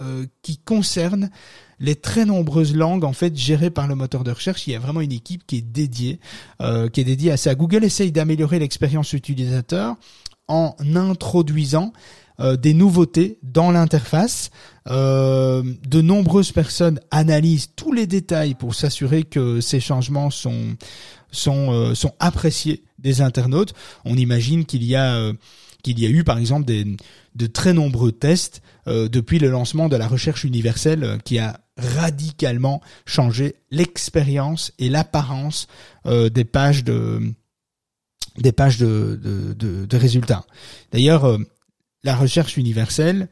[0.00, 1.30] euh, qui concernent
[1.78, 4.66] les très nombreuses langues en fait gérées par le moteur de recherche.
[4.66, 6.20] Il y a vraiment une équipe qui est dédiée,
[6.60, 7.54] euh, qui est dédiée à ça.
[7.54, 9.96] Google essaye d'améliorer l'expérience utilisateur
[10.48, 11.92] en introduisant
[12.38, 14.50] euh, des nouveautés dans l'interface.
[14.88, 20.76] Euh, de nombreuses personnes analysent tous les détails pour s'assurer que ces changements sont
[21.32, 23.72] sont euh, sont appréciés des internautes.
[24.04, 25.32] On imagine qu'il y a
[25.82, 26.96] qu'il y a eu par exemple des
[27.34, 33.56] de très nombreux tests depuis le lancement de la recherche universelle qui a radicalement changé
[33.70, 35.66] l'expérience et l'apparence
[36.06, 37.20] des pages de
[38.38, 40.44] des pages de, de, de, de résultats.
[40.92, 41.38] D'ailleurs,
[42.06, 43.28] la recherche universelle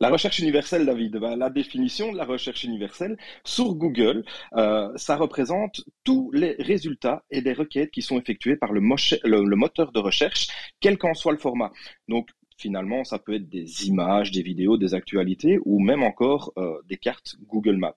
[0.00, 4.24] la recherche universelle, David, bah, la définition de la recherche universelle sur Google,
[4.56, 9.56] euh, ça représente tous les résultats et les requêtes qui sont effectuées par le, le
[9.56, 10.48] moteur de recherche,
[10.80, 11.70] quel qu'en soit le format.
[12.08, 16.80] Donc, Finalement, ça peut être des images, des vidéos, des actualités ou même encore euh,
[16.88, 17.94] des cartes Google Maps.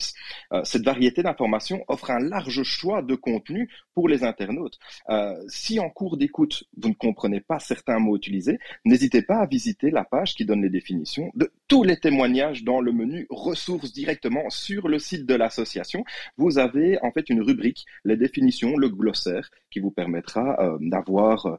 [0.53, 4.79] Euh, cette variété d'informations offre un large choix de contenu pour les internautes.
[5.09, 9.45] Euh, si en cours d'écoute, vous ne comprenez pas certains mots utilisés, n'hésitez pas à
[9.45, 13.91] visiter la page qui donne les définitions de tous les témoignages dans le menu ressources
[13.91, 16.03] directement sur le site de l'association.
[16.37, 21.57] Vous avez en fait une rubrique, les définitions, le glossaire, qui vous permettra d'avoir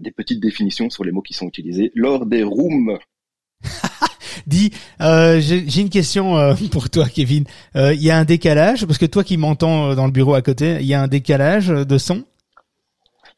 [0.00, 2.98] des petites définitions sur les mots qui sont utilisés lors des rooms.
[4.46, 7.44] Dis, euh, j'ai une question euh, pour toi, Kevin.
[7.76, 10.42] Euh, il y a un décalage parce que toi qui m'entends dans le bureau à
[10.42, 12.24] côté, il y a un décalage de son?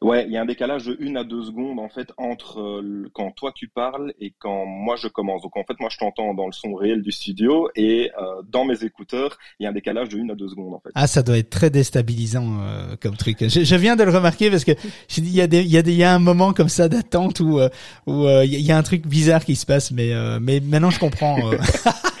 [0.03, 3.09] Ouais, il y a un décalage de une à deux secondes en fait entre euh,
[3.13, 5.41] quand toi tu parles et quand moi je commence.
[5.43, 8.65] Donc en fait moi je t'entends dans le son réel du studio et euh, dans
[8.65, 10.89] mes écouteurs il y a un décalage de une à deux secondes en fait.
[10.93, 13.37] Ah ça doit être très déstabilisant euh, comme truc.
[13.47, 14.73] Je, je, viens de le remarquer parce que
[15.17, 16.89] il y a des il y a des il y a un moment comme ça
[16.89, 17.61] d'attente où
[18.05, 20.11] où il y a un truc bizarre qui se passe mais
[20.41, 21.37] mais maintenant je comprends.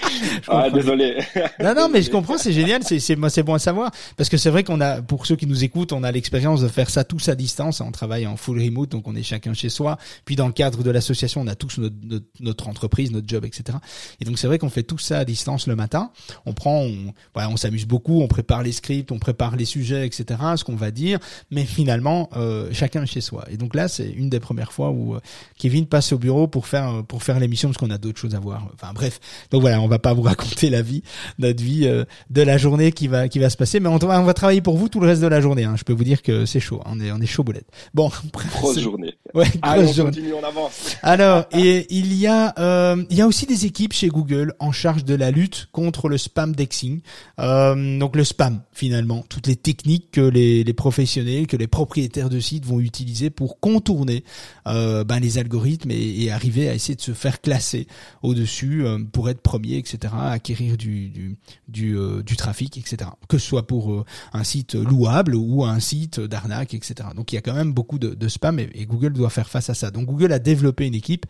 [0.47, 1.17] ah, désolé.
[1.59, 3.91] Non, non, mais je comprends, c'est génial, c'est, c'est, c'est bon à savoir.
[4.17, 6.67] Parce que c'est vrai qu'on a, pour ceux qui nous écoutent, on a l'expérience de
[6.67, 7.81] faire ça tous à distance.
[7.81, 9.97] On travaille en full remote, donc on est chacun chez soi.
[10.25, 13.77] Puis dans le cadre de l'association, on a tous notre, notre, entreprise, notre job, etc.
[14.19, 16.11] Et donc c'est vrai qu'on fait tout ça à distance le matin.
[16.45, 20.05] On prend, on, voilà, on s'amuse beaucoup, on prépare les scripts, on prépare les sujets,
[20.05, 20.39] etc.
[20.55, 21.19] Ce qu'on va dire,
[21.51, 23.45] mais finalement, euh, chacun chez soi.
[23.49, 25.19] Et donc là, c'est une des premières fois où euh,
[25.57, 28.39] Kevin passe au bureau pour faire pour faire l'émission parce qu'on a d'autres choses à
[28.39, 28.67] voir.
[28.73, 29.19] Enfin bref.
[29.51, 31.03] Donc voilà, on va pas vous raconter la vie,
[31.39, 34.19] notre vie euh, de la journée qui va qui va se passer, mais on va,
[34.19, 35.63] on va travailler pour vous tout le reste de la journée.
[35.63, 35.75] Hein.
[35.77, 36.81] Je peux vous dire que c'est chaud.
[36.85, 37.67] On est on est chaud boulette.
[37.93, 38.09] Bon,
[38.51, 39.15] grosse journée.
[39.43, 40.95] Ouais, Allez, on continue, on avance.
[41.01, 44.71] Alors, et il y a euh, il y a aussi des équipes chez Google en
[44.71, 47.01] charge de la lutte contre le spam dexing.
[47.39, 52.29] Euh, donc le spam finalement, toutes les techniques que les, les professionnels, que les propriétaires
[52.29, 54.23] de sites vont utiliser pour contourner
[54.67, 57.87] euh, ben, les algorithmes et, et, arriver à essayer de se faire classer
[58.23, 63.09] au-dessus euh, pour être premier, etc., acquérir du du du, euh, du, trafic, etc.
[63.27, 67.09] Que ce soit pour euh, un site louable ou un site d'arnaque, etc.
[67.15, 69.49] Donc il y a quand même beaucoup de, de spam et, et, Google doit faire
[69.49, 69.91] face à ça.
[69.91, 71.25] Donc Google a développé une équipe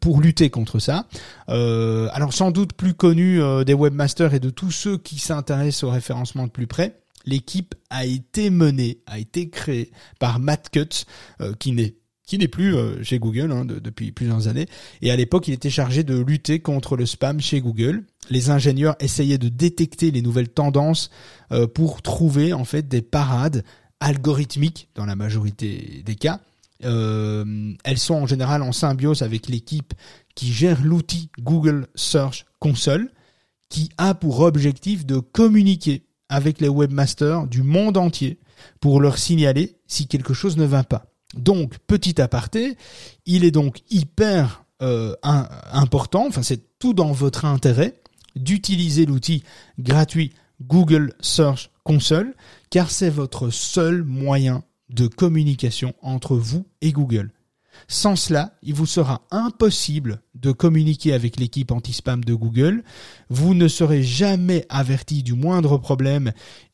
[0.00, 1.06] pour lutter contre ça.
[1.48, 6.46] alors sans doute plus connu des webmasters et de tous ceux qui s'intéressent au référencement
[6.46, 11.04] de plus près l'équipe a été menée, a été créée par Matt Cutts,
[11.58, 11.94] qui n'est
[12.30, 14.68] qui n'est plus euh, chez Google hein, depuis plusieurs années.
[15.02, 18.04] Et à l'époque, il était chargé de lutter contre le spam chez Google.
[18.30, 21.10] Les ingénieurs essayaient de détecter les nouvelles tendances
[21.50, 23.64] euh, pour trouver en fait des parades
[23.98, 26.40] algorithmiques dans la majorité des cas.
[26.84, 29.94] Euh, elles sont en général en symbiose avec l'équipe
[30.34, 33.10] qui gère l'outil Google Search Console,
[33.68, 38.38] qui a pour objectif de communiquer avec les webmasters du monde entier
[38.80, 41.06] pour leur signaler si quelque chose ne va pas.
[41.34, 42.76] Donc, petit aparté,
[43.26, 48.00] il est donc hyper euh, important, enfin c'est tout dans votre intérêt
[48.36, 49.44] d'utiliser l'outil
[49.78, 52.34] gratuit Google Search Console,
[52.70, 57.32] car c'est votre seul moyen de communication entre vous et Google.
[57.88, 62.84] Sans cela, il vous sera impossible de communiquer avec l'équipe anti-spam de Google.
[63.28, 66.32] Vous ne serez jamais averti du moindre problème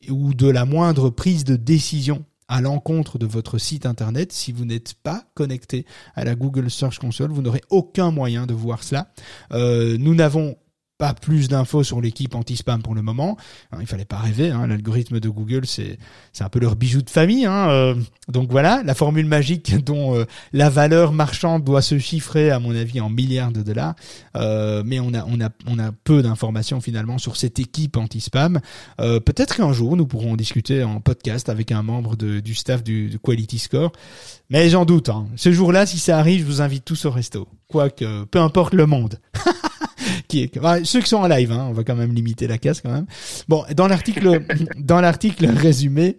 [0.09, 4.31] ou de la moindre prise de décision à l'encontre de votre site internet.
[4.31, 8.53] Si vous n'êtes pas connecté à la Google Search Console, vous n'aurez aucun moyen de
[8.53, 9.11] voir cela.
[9.51, 10.55] Euh, nous n'avons
[10.97, 13.37] pas plus d'infos sur l'équipe anti-spam pour le moment.
[13.79, 14.49] il fallait pas rêver.
[14.49, 15.99] Hein, L'algorithme de Google, c'est
[16.33, 17.45] c'est un peu leur bijou de famille.
[17.45, 17.95] Hein, euh.
[18.29, 22.75] donc voilà, la formule magique dont euh, la valeur marchande doit se chiffrer, à mon
[22.75, 23.95] avis, en milliards de dollars.
[24.35, 28.59] Euh, mais on a on a on a peu d'informations finalement sur cette équipe anti-spam.
[28.97, 33.59] Peut-être qu'un jour nous pourrons discuter en podcast avec un membre du staff du, Quality
[33.59, 33.91] Score.
[34.49, 35.09] Mais j'en doute.
[35.09, 35.27] Hein.
[35.35, 37.47] Ce jour-là, si ça arrive, je vous invite tous au resto.
[37.67, 39.19] Quoique, peu importe le monde.
[40.83, 43.05] ceux qui sont en live, hein, on va quand même limiter la casse quand même.
[43.47, 44.43] Bon, dans l'article,
[44.77, 46.17] dans l'article résumé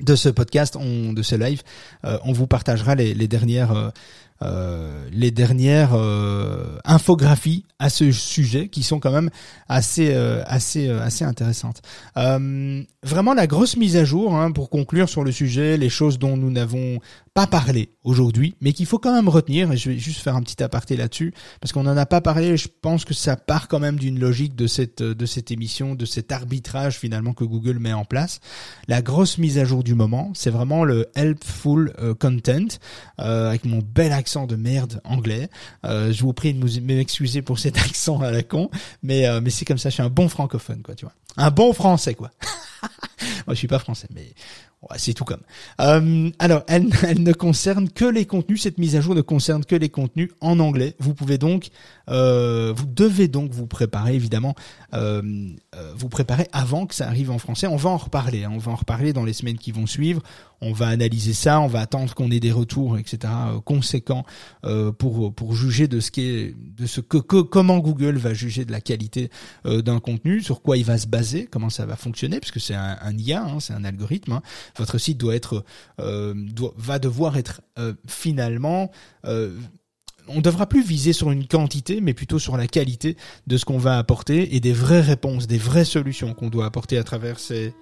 [0.00, 1.62] de ce podcast, on, de ce live,
[2.04, 3.90] euh, on vous partagera les, les dernières euh,
[4.40, 9.30] euh, les dernières euh, infographies à ce sujet qui sont quand même
[9.68, 11.82] assez euh, assez assez intéressantes.
[12.14, 16.36] vraiment la grosse mise à jour hein, pour conclure sur le sujet, les choses dont
[16.36, 17.00] nous n'avons
[17.38, 19.72] pas parlé aujourd'hui, mais qu'il faut quand même retenir.
[19.72, 22.56] Et je vais juste faire un petit aparté là-dessus parce qu'on n'en a pas parlé.
[22.56, 26.04] Je pense que ça part quand même d'une logique de cette de cette émission, de
[26.04, 28.40] cet arbitrage finalement que Google met en place.
[28.88, 32.78] La grosse mise à jour du moment, c'est vraiment le helpful content
[33.18, 35.48] avec mon bel accent accent de merde anglais.
[35.86, 38.70] Euh, je vous prie de m'excuser pour cet accent à la con,
[39.02, 39.88] mais euh, mais c'est comme ça.
[39.88, 42.30] Je suis un bon francophone, quoi, tu vois, un bon français, quoi.
[43.46, 44.34] Moi, je suis pas français, mais
[44.96, 45.40] c'est tout comme.
[45.80, 48.62] Euh, alors, elle, elle, ne concerne que les contenus.
[48.62, 50.94] Cette mise à jour ne concerne que les contenus en anglais.
[50.98, 51.68] Vous pouvez donc,
[52.08, 54.54] euh, vous devez donc vous préparer évidemment,
[54.94, 55.22] euh,
[55.74, 57.66] euh vous préparer avant que ça arrive en français.
[57.66, 58.44] On va en reparler.
[58.44, 58.50] Hein.
[58.52, 60.22] on va en reparler dans les semaines qui vont suivre.
[60.60, 61.60] On va analyser ça.
[61.60, 63.18] On va attendre qu'on ait des retours, etc.
[63.24, 64.24] Euh, conséquents
[64.64, 68.34] euh, pour pour juger de ce qui est, de ce que, que comment Google va
[68.34, 69.30] juger de la qualité
[69.64, 72.96] d'un contenu, sur quoi il va se baser, comment ça va fonctionner, puisque c'est un,
[73.00, 74.32] un IA, hein, c'est un algorithme.
[74.32, 74.42] Hein
[74.76, 75.64] votre site doit être
[75.98, 77.60] doit, va devoir être
[78.06, 78.90] finalement
[80.28, 83.78] on devra plus viser sur une quantité, mais plutôt sur la qualité de ce qu'on
[83.78, 87.74] va apporter et des vraies réponses, des vraies solutions qu'on doit apporter à travers ces,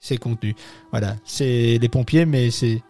[0.00, 0.54] ces contenus.
[0.90, 2.82] Voilà, c'est les pompiers, mais c'est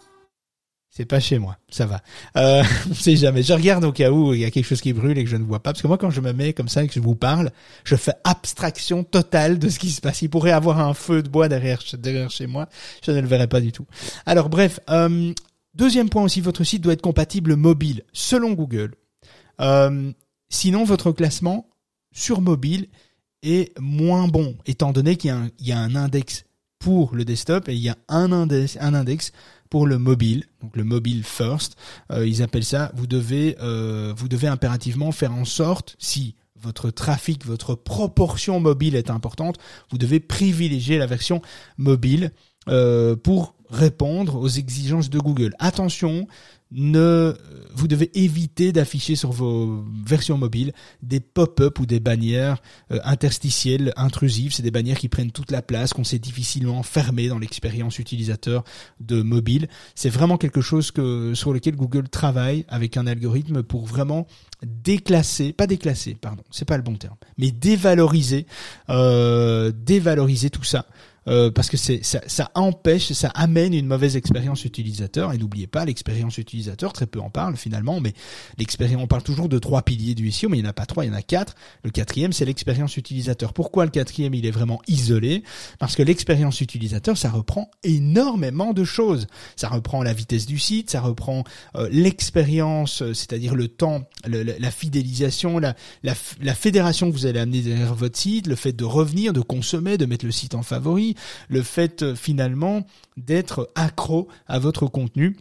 [0.96, 2.02] c'est pas chez moi, ça va.
[2.36, 3.42] Euh, on sait jamais.
[3.42, 5.36] Je regarde au cas où il y a quelque chose qui brûle et que je
[5.36, 5.72] ne vois pas.
[5.72, 7.50] Parce que moi, quand je me mets comme ça et que je vous parle,
[7.82, 10.22] je fais abstraction totale de ce qui se passe.
[10.22, 12.68] Il pourrait avoir un feu de bois derrière, derrière chez moi.
[13.04, 13.86] Je ne le verrai pas du tout.
[14.24, 15.32] Alors bref, euh,
[15.74, 18.94] deuxième point aussi, votre site doit être compatible mobile, selon Google.
[19.60, 20.12] Euh,
[20.48, 21.68] sinon, votre classement
[22.12, 22.88] sur mobile
[23.42, 26.44] est moins bon, étant donné qu'il y, a un index
[26.78, 29.32] pour le desktop et il y a un index, un index
[29.70, 31.76] pour le mobile, donc le mobile first.
[32.10, 32.92] Euh, ils appellent ça.
[32.94, 38.96] Vous devez, euh, vous devez impérativement faire en sorte, si votre trafic, votre proportion mobile
[38.96, 39.58] est importante,
[39.90, 41.42] vous devez privilégier la version
[41.76, 42.30] mobile
[42.68, 45.54] euh, pour répondre aux exigences de Google.
[45.58, 46.26] Attention,
[46.70, 47.34] ne,
[47.74, 50.72] vous devez éviter d'afficher sur vos versions mobiles
[51.02, 54.52] des pop-up ou des bannières euh, interstitielles intrusives.
[54.52, 58.64] C'est des bannières qui prennent toute la place, qu'on sait difficilement fermer dans l'expérience utilisateur
[59.00, 59.68] de mobile.
[59.94, 64.26] C'est vraiment quelque chose que, sur lequel Google travaille avec un algorithme pour vraiment
[64.64, 68.46] déclasser, pas déclasser, pardon, c'est pas le bon terme, mais dévaloriser,
[68.88, 70.86] euh, dévaloriser tout ça
[71.28, 75.32] euh, parce que c'est ça, ça, empêche, ça amène une mauvaise expérience utilisateur.
[75.32, 78.12] Et n'oubliez pas, l'expérience utilisateur, très peu en parle finalement, mais
[78.58, 80.86] l'expérience, on parle toujours de trois piliers du SEO, mais il n'y en a pas
[80.86, 81.54] trois, il y en a quatre.
[81.82, 83.52] Le quatrième, c'est l'expérience utilisateur.
[83.52, 85.42] Pourquoi le quatrième, il est vraiment isolé?
[85.78, 89.26] Parce que l'expérience utilisateur, ça reprend énormément de choses.
[89.56, 91.44] Ça reprend la vitesse du site, ça reprend
[91.76, 97.40] euh, l'expérience, euh, c'est-à-dire le temps, la fidélisation, la, la, la fédération que vous allez
[97.40, 100.62] amener derrière votre site, le fait de revenir, de consommer, de mettre le site en
[100.62, 101.13] favori,
[101.48, 102.86] le fait euh, finalement
[103.16, 105.36] d'être accro à votre contenu.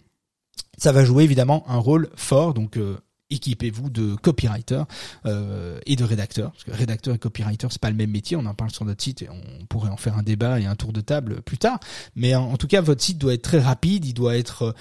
[0.78, 2.98] Ça va jouer évidemment un rôle fort, donc euh,
[3.30, 4.84] équipez-vous de copywriter
[5.26, 8.38] euh, et de rédacteur parce que rédacteur et copywriter c'est pas le même métier.
[8.38, 10.76] On en parle sur notre site et on pourrait en faire un débat et un
[10.76, 11.80] tour de table plus tard.
[12.16, 14.06] Mais en, tout cas votre site doit être très rapide.
[14.06, 14.76] Il doit être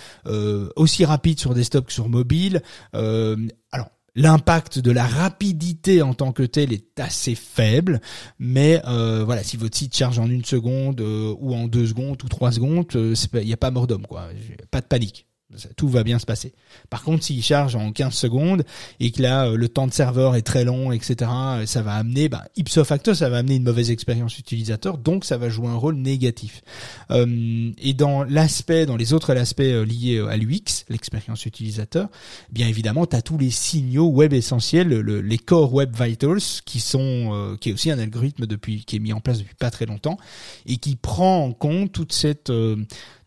[0.77, 2.63] aussi rapide sur desktop que sur mobile.
[2.93, 8.01] Alors L'impact de la rapidité en tant que tel est assez faible,
[8.39, 12.23] mais euh, voilà, si votre site charge en une seconde euh, ou en deux secondes
[12.23, 14.29] ou trois secondes, euh, il n'y a pas mort d'homme, quoi.
[14.71, 15.27] Pas de panique
[15.77, 16.53] tout va bien se passer.
[16.91, 18.65] Par contre, s'il charge en 15 secondes
[19.01, 21.95] et que là euh, le temps de serveur est très long, etc., euh, ça va
[21.95, 25.69] amener, bah, ipso facto, ça va amener une mauvaise expérience utilisateur, donc ça va jouer
[25.69, 26.63] un rôle négatif.
[27.11, 32.09] Euh, et dans l'aspect, dans les autres aspects liés à l'UX, l'expérience utilisateur,
[32.51, 37.57] bien évidemment, tu as tous les signaux web essentiels, les core web vitals, qui sont,
[37.61, 40.19] qui est aussi un algorithme depuis, qui est mis en place depuis pas très longtemps
[40.67, 42.51] et qui prend en compte toute cette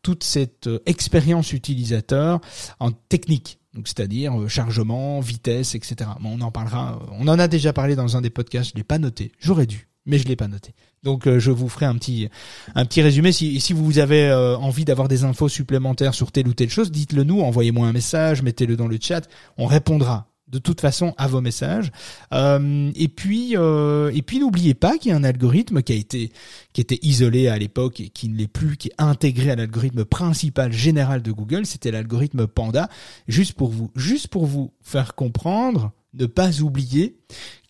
[0.05, 2.39] toute cette euh, expérience utilisateur
[2.79, 3.57] en technique.
[3.73, 6.11] C'est-à-dire euh, chargement, vitesse, etc.
[6.23, 6.99] on en parlera.
[7.01, 8.69] Euh, on en a déjà parlé dans un des podcasts.
[8.69, 9.31] Je l'ai pas noté.
[9.39, 10.75] J'aurais dû, mais je l'ai pas noté.
[11.01, 12.29] Donc, je vous ferai un petit
[12.75, 13.31] un petit résumé.
[13.31, 17.23] Si, si vous avez envie d'avoir des infos supplémentaires sur telle ou telle chose, dites-le
[17.23, 17.41] nous.
[17.41, 19.27] Envoyez-moi un message, mettez-le dans le chat.
[19.57, 21.91] On répondra de toute façon à vos messages.
[22.33, 25.95] Euh, et puis, euh, et puis n'oubliez pas qu'il y a un algorithme qui a
[25.95, 26.31] été
[26.73, 30.05] qui était isolé à l'époque et qui ne l'est plus, qui est intégré à l'algorithme
[30.05, 31.65] principal général de Google.
[31.65, 32.89] C'était l'algorithme Panda.
[33.27, 37.17] Juste pour vous, juste pour vous faire comprendre, ne pas oublier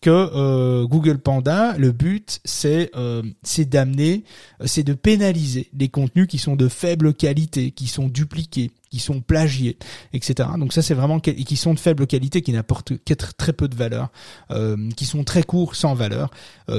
[0.00, 3.22] que euh, Google Panda, le but c'est euh,
[3.70, 4.24] d'amener,
[4.64, 9.20] c'est de pénaliser les contenus qui sont de faible qualité, qui sont dupliqués, qui sont
[9.20, 9.78] plagiés,
[10.12, 10.50] etc.
[10.58, 12.92] Donc ça c'est vraiment et qui sont de faible qualité, qui n'apportent
[13.36, 14.10] très peu de valeur,
[14.50, 16.30] euh, qui sont très courts sans valeur.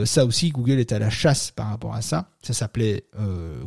[0.05, 2.29] ça aussi Google est à la chasse par rapport à ça.
[2.41, 3.05] Ça s'appelait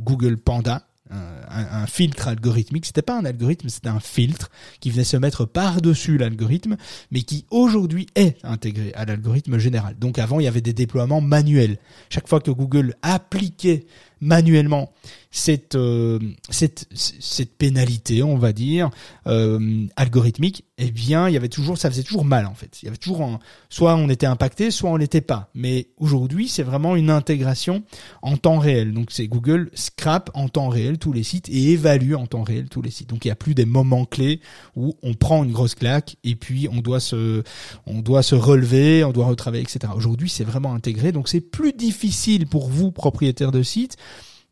[0.01, 2.87] Google Panda un, filtre algorithmique.
[2.87, 4.51] C'était pas un algorithme, c'était un filtre
[4.81, 6.77] qui venait se mettre par-dessus l'algorithme,
[7.11, 9.97] mais qui aujourd'hui est intégré à l'algorithme général.
[9.99, 11.79] Donc avant, il y avait des déploiements manuels.
[12.09, 13.87] Chaque fois que Google appliquait
[14.21, 14.93] manuellement
[15.31, 16.19] cette euh,
[16.51, 18.91] cette cette pénalité, on va dire
[19.27, 22.83] euh, algorithmique, eh bien, il y avait toujours, ça faisait toujours mal en fait.
[22.83, 25.51] Il y avait toujours un, soit on était impacté, soit on n'était pas.
[25.55, 27.83] Mais aujourd'hui, c'est vraiment une intégration
[28.23, 28.95] en temps réel.
[28.95, 32.71] Donc, c'est Google scrape en temps réel tous les sites et évalue en temps réel
[32.71, 33.11] tous les sites.
[33.11, 34.41] Donc, il n'y a plus des moments clés
[34.75, 37.43] où on prend une grosse claque et puis on doit se,
[37.87, 39.93] on doit se relever, on doit retravailler, etc.
[39.95, 41.13] Aujourd'hui, c'est vraiment intégré.
[41.13, 43.99] Donc, c'est plus difficile pour vous, propriétaires de sites,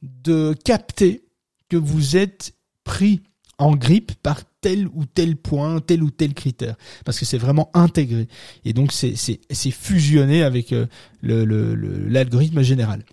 [0.02, 1.24] de capter
[1.68, 3.20] que vous êtes pris
[3.58, 7.70] en grippe par tel ou tel point, tel ou tel critère, parce que c'est vraiment
[7.74, 8.28] intégré.
[8.64, 10.86] Et donc c'est fusionné avec euh,
[11.22, 13.04] l'algorithme le, général.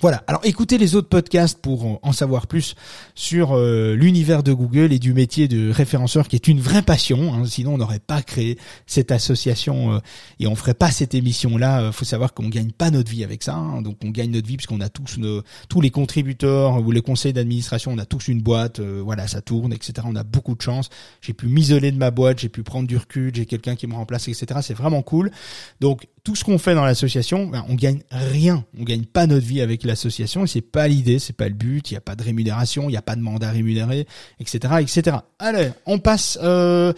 [0.00, 0.22] Voilà.
[0.28, 2.76] Alors écoutez les autres podcasts pour en savoir plus
[3.16, 7.34] sur euh, l'univers de Google et du métier de référenceur qui est une vraie passion.
[7.34, 7.44] Hein.
[7.46, 9.98] sinon on n'aurait pas créé cette association euh,
[10.38, 11.80] et on ferait pas cette émission là.
[11.80, 13.56] Euh, faut savoir qu'on gagne pas notre vie avec ça.
[13.56, 13.82] Hein.
[13.82, 17.32] donc on gagne notre vie puisqu'on a tous nos, tous les contributeurs ou les conseils
[17.32, 17.90] d'administration.
[17.90, 18.78] On a tous une boîte.
[18.78, 19.94] voilà, ça tourne, etc.
[20.04, 20.90] On a beaucoup de chance.
[21.22, 22.38] J'ai pu m'isoler de ma boîte.
[22.38, 23.34] J'ai pu prendre du recul.
[23.34, 24.60] J'ai quelqu'un qui me remplace, etc.
[24.62, 25.32] C'est vraiment cool.
[25.80, 29.46] Donc tout ce qu'on fait dans l'association, ben, on gagne rien, on gagne pas notre
[29.46, 31.90] vie avec l'association et c'est pas l'idée, c'est pas le but.
[31.90, 34.06] Il y a pas de rémunération, il y a pas de mandat rémunéré,
[34.40, 35.18] etc., etc.
[35.38, 36.92] Allez, on passe euh,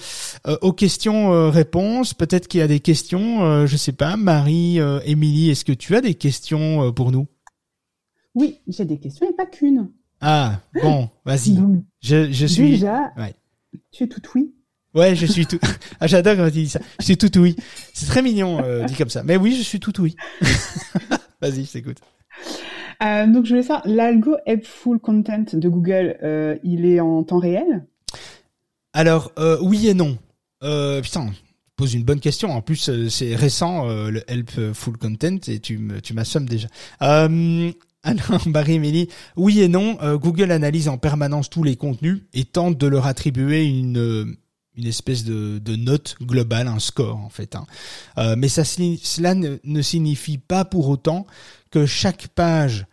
[0.47, 2.15] euh, aux questions-réponses.
[2.15, 4.17] Peut-être qu'il y a des questions, je sais pas.
[4.17, 7.27] Marie, Émilie, est-ce que tu as des questions pour nous?
[8.35, 9.91] Oui, j'ai des questions et pas qu'une.
[10.21, 11.59] Ah bon, vas-y.
[12.01, 12.73] Je, je suis.
[12.73, 13.13] Déjà,
[13.91, 14.55] tu es tout oui.
[14.95, 15.59] Ouais, je suis tout.
[16.01, 16.81] Ah, j'adore quand tu dis ça.
[16.99, 17.55] Je suis tout oui.
[17.93, 19.23] C'est très mignon euh, dit comme ça.
[19.23, 20.17] Mais oui, je suis tout oui.
[21.43, 21.99] Vas-y, je t'écoute.
[23.03, 27.39] Euh, donc je voulais savoir, l'algo Helpful Content de Google, euh, il est en temps
[27.39, 27.85] réel?
[28.93, 30.19] Alors euh, oui et non.
[30.63, 31.31] Euh, putain,
[31.77, 32.51] pose une bonne question.
[32.51, 36.69] En plus, euh, c'est récent le Helpful Content et tu me tu m'assommes déjà.
[37.03, 37.73] Euh,
[38.03, 39.99] alors, Barry Emily, oui et non.
[40.17, 44.37] Google analyse en permanence tous les contenus et tente de leur attribuer une
[44.77, 47.57] une espèce de, note globale, un score en fait.
[47.57, 47.67] Hein.
[48.19, 51.27] Euh, mais cela ne, signifie pas pour autant
[51.71, 52.87] que chaque page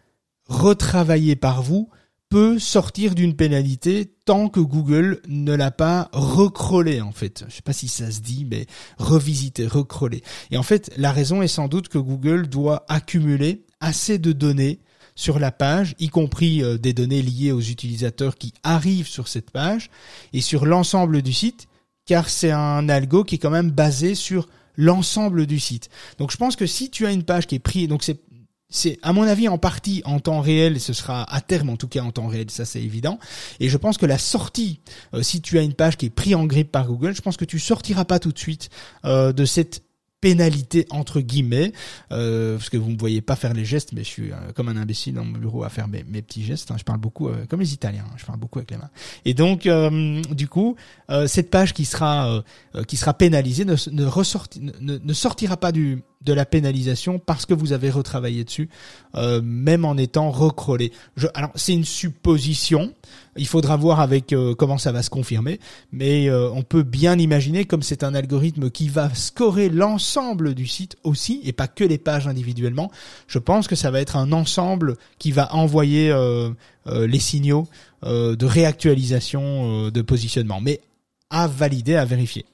[0.48, 1.90] retravaillée par vous
[2.30, 7.46] peut sortir d'une pénalité tant que Google ne l'a pas recrollé en fait.
[7.48, 8.66] Je sais pas si ça se dit, mais
[8.98, 10.24] revisiter, recroller.
[10.52, 14.80] Et en fait, la raison est sans doute que Google doit accumuler assez de données
[15.18, 19.50] sur la page, y compris euh, des données liées aux utilisateurs qui arrivent sur cette
[19.50, 19.90] page
[20.32, 21.68] et sur l'ensemble du site,
[22.06, 25.90] car c'est un algo qui est quand même basé sur l'ensemble du site.
[26.20, 28.22] Donc je pense que si tu as une page qui est prise, donc c'est
[28.70, 31.88] c'est à mon avis en partie en temps réel, ce sera à terme en tout
[31.88, 33.18] cas en temps réel, ça c'est évident.
[33.60, 34.82] Et je pense que la sortie,
[35.14, 37.38] euh, si tu as une page qui est prise en grippe par Google, je pense
[37.38, 38.70] que tu sortiras pas tout de suite
[39.06, 39.84] euh, de cette
[40.22, 41.72] pénalité entre guillemets
[42.12, 44.68] euh, parce que vous me voyez pas faire les gestes mais je suis euh, comme
[44.68, 46.76] un imbécile dans mon bureau à faire mes, mes petits gestes hein.
[46.78, 48.16] je parle beaucoup euh, comme les italiens hein.
[48.18, 48.90] je parle beaucoup avec les mains
[49.26, 50.76] et donc euh, du coup
[51.28, 52.44] cette page qui sera
[52.88, 57.46] qui sera pénalisée ne ne, ressorti, ne, ne sortira pas du de la pénalisation parce
[57.46, 58.70] que vous avez retravaillé dessus,
[59.16, 60.92] euh, même en étant recrollé.
[61.16, 62.94] Je, alors c'est une supposition,
[63.36, 65.60] il faudra voir avec euh, comment ça va se confirmer,
[65.92, 70.66] mais euh, on peut bien imaginer comme c'est un algorithme qui va scorer l'ensemble du
[70.66, 72.92] site aussi et pas que les pages individuellement.
[73.28, 76.14] Je pense que ça va être un ensemble qui va envoyer
[76.86, 77.68] les signaux
[78.04, 80.82] de réactualisation de positionnement, mais
[81.30, 82.46] à valider, à vérifier.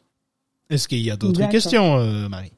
[0.69, 2.51] Est-ce qu'il y a d'autres questions, Marie?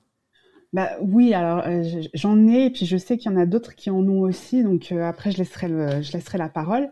[0.76, 3.76] Bah oui, alors euh, j'en ai, et puis je sais qu'il y en a d'autres
[3.76, 6.90] qui en ont aussi, donc euh, après je laisserai, la parole.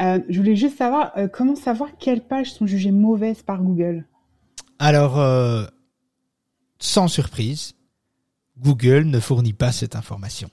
[0.00, 4.06] Euh, je voulais juste savoir comment savoir quelles pages sont jugées mauvaises par Google?
[4.78, 5.20] Alors,
[6.78, 7.74] sans surprise,
[8.56, 10.48] Google ne fournit pas cette information.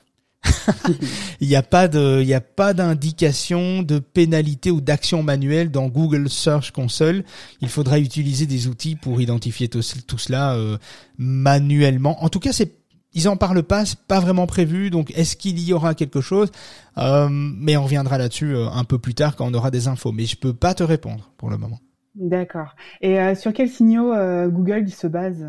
[1.42, 5.72] il n'y a pas de, il n'y a pas d'indication de pénalité ou d'action manuelle
[5.72, 7.24] dans Google Search Console.
[7.62, 10.78] Il faudra utiliser des outils pour identifier tout, cela euh,
[11.18, 12.24] manuellement.
[12.24, 12.74] En tout cas, c'est
[13.14, 14.90] ils en parlent pas, c'est pas vraiment prévu.
[14.90, 16.50] Donc, est-ce qu'il y aura quelque chose
[16.98, 20.14] euh, Mais on reviendra là-dessus euh, un peu plus tard quand on aura des infos.
[20.14, 21.80] Mais je peux pas te répondre pour le moment.
[22.16, 22.74] D'accord.
[23.02, 24.14] Et sur quels signaux
[24.50, 25.46] Google il se base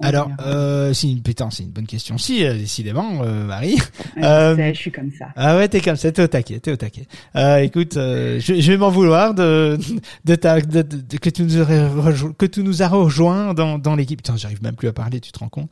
[0.00, 2.18] alors, euh, c'est une putain, c'est une bonne question.
[2.18, 3.78] Si, euh, décidément, euh, Marie.
[4.22, 5.26] Euh, je suis comme ça.
[5.36, 7.06] Ah ouais, t'es comme ça, t'es au taquet, t'es au taquet.
[7.36, 9.78] Euh, écoute, euh, je, je, vais m'en vouloir de
[10.24, 10.82] de, ta, de,
[11.18, 14.18] que tu nous rejoint, que tu nous as rejoint dans dans l'équipe.
[14.18, 15.70] Putain, j'arrive même plus à parler, tu te rends compte?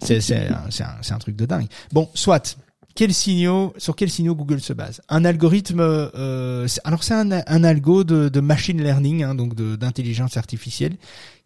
[0.00, 1.66] C'est c'est c'est un, un truc de dingue.
[1.92, 2.58] Bon, soit.
[2.94, 5.00] Quels signaux, sur quels signaux Google se base?
[5.08, 10.36] Un algorithme, euh, alors c'est un, un algo de, de machine learning, hein, donc d'intelligence
[10.36, 10.96] artificielle,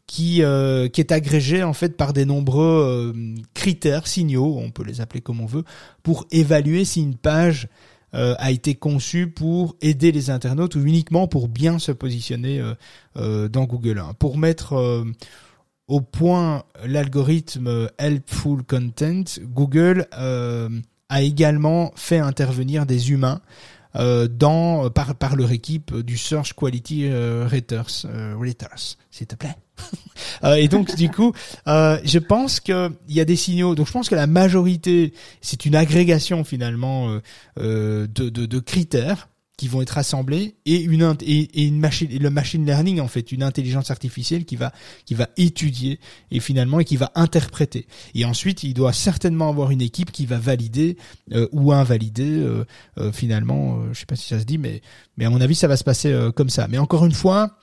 [0.08, 4.82] qui euh, qui est agrégé en fait par des nombreux euh, critères, signaux, on peut
[4.82, 5.64] les appeler comme on veut,
[6.02, 7.68] pour évaluer si une page
[8.14, 12.60] euh, a été conçue pour aider les internautes ou uniquement pour bien se positionner
[13.14, 14.02] dans Google.
[14.18, 15.04] Pour mettre
[15.88, 20.06] au point l'algorithme Helpful Content, Google
[21.10, 23.44] a également fait intervenir des humains euh,
[23.98, 28.52] dans par par leur équipe du Search Quality euh, Raters, euh,
[29.10, 29.56] s'il te plaît.
[30.56, 31.32] et donc du coup,
[31.66, 33.74] je pense que il y a des signaux.
[33.74, 37.20] Donc je pense que la majorité, c'est une agrégation finalement
[37.56, 39.28] de, de, de critères
[39.58, 43.42] qui vont être assemblés et une et, une machine le machine learning en fait une
[43.42, 44.72] intelligence artificielle qui va
[45.04, 45.98] qui va étudier
[46.30, 47.86] et finalement et qui va interpréter.
[48.14, 50.96] Et ensuite il doit certainement avoir une équipe qui va valider
[51.32, 52.64] euh, ou invalider euh,
[52.98, 54.80] euh, finalement je sais pas si ça se dit mais
[55.16, 56.68] mais à mon avis ça va se passer comme ça.
[56.68, 57.58] Mais encore une fois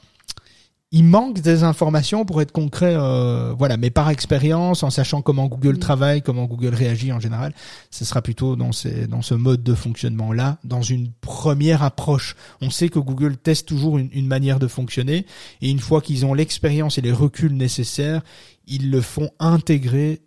[0.95, 3.75] il manque des informations pour être concret, euh, voilà.
[3.75, 5.79] Mais par expérience, en sachant comment Google mm.
[5.79, 7.51] travaille, comment Google réagit en général,
[7.91, 12.37] ce sera plutôt dans ces, dans ce mode de fonctionnement là, dans une première approche.
[12.61, 15.25] On sait que Google teste toujours une, une manière de fonctionner,
[15.61, 18.21] et une fois qu'ils ont l'expérience et les reculs nécessaires,
[18.65, 20.21] ils le font intégrer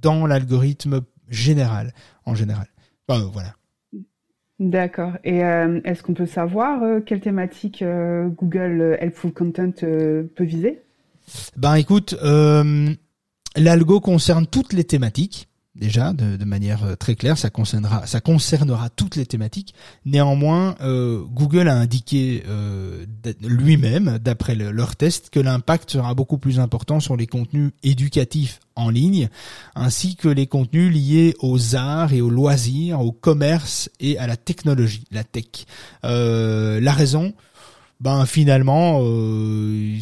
[0.00, 1.92] dans l'algorithme général,
[2.24, 2.68] en général.
[3.06, 3.52] Enfin, voilà.
[4.60, 5.12] D'accord.
[5.24, 10.80] Et euh, est-ce qu'on peut savoir euh, quelle thématique euh, Google Helpful Content peut viser?
[11.56, 12.14] Ben écoute,
[13.56, 18.90] l'algo concerne toutes les thématiques déjà de, manière euh, très claire, ça concernera, ça concernera
[18.90, 19.74] toutes les thématiques.
[20.04, 23.04] Néanmoins, euh, Google a indiqué euh,
[23.42, 28.90] lui-même, d'après leur test, que l'impact sera beaucoup plus important sur les contenus éducatifs en
[28.90, 29.28] ligne,
[29.74, 34.36] ainsi que les contenus liés aux arts et aux loisirs, au commerce et à la
[34.36, 35.66] technologie, la tech.
[36.02, 37.34] la raison,
[38.00, 39.98] ben finalement euh,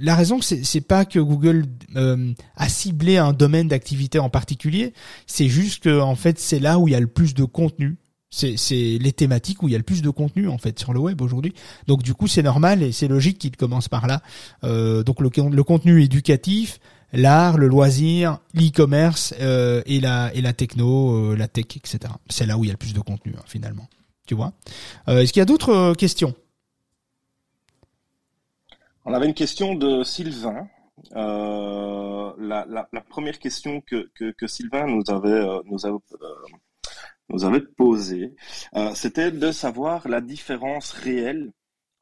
[0.00, 4.92] la raison c'est pas que Google euh, a ciblé un domaine d'activité en particulier.
[5.26, 7.96] C'est juste que en fait c'est là où il y a le plus de contenu.
[8.34, 11.00] C'est les thématiques où il y a le plus de contenu en fait sur le
[11.00, 11.52] web aujourd'hui.
[11.86, 14.22] Donc du coup c'est normal et c'est logique qu'il commence par là.
[14.64, 16.78] Euh, donc le, le contenu éducatif
[17.12, 22.46] l'art le loisir l'e-commerce euh, et la et la techno euh, la tech etc c'est
[22.46, 23.86] là où il y a le plus de contenu hein, finalement.
[24.24, 24.52] Tu vois?
[25.08, 26.32] Est-ce qu'il y a d'autres questions?
[29.04, 30.68] On avait une question de Sylvain.
[31.16, 35.98] Euh, la, première question que, Sylvain nous avait, euh, euh,
[37.28, 38.34] nous avait posée,
[38.94, 41.52] c'était de savoir la différence réelle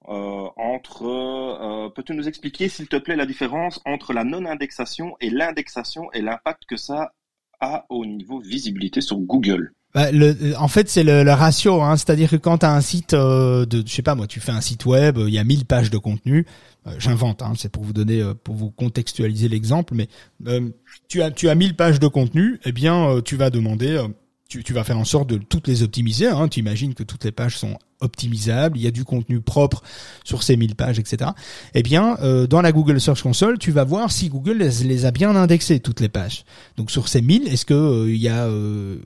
[0.07, 1.90] entre.
[1.94, 6.64] Peux-tu nous expliquer, s'il te plaît, la différence entre la non-indexation et l'indexation et l'impact
[6.66, 7.12] que ça
[7.61, 9.72] a au niveau visibilité sur Google?
[9.95, 13.14] Bah, le, en fait, c'est le, ratio, hein, c'est-à-dire que quand tu as un site
[13.14, 15.91] de, je sais pas moi, tu fais un site web, il y a 1000 pages
[15.91, 16.47] de contenu,
[16.86, 20.09] euh, j'invente, hein, c'est pour vous donner, euh, pour vous contextualiser l'exemple, mais
[20.47, 20.70] euh,
[21.09, 24.03] tu as tu as 1000 pages de contenu, eh bien tu vas demander,
[24.49, 26.28] tu, tu vas faire en sorte de toutes les optimiser.
[26.28, 29.82] Hein, tu imagines que toutes les pages sont optimisable, il y a du contenu propre
[30.24, 31.30] sur ces 1000 pages, etc.
[31.74, 35.11] Eh bien, euh, dans la Google Search Console, tu vas voir si Google les, a
[35.11, 36.44] bien indexées toutes les pages.
[36.76, 38.96] Donc sur ces 1000, est-ce que euh, il y a, euh,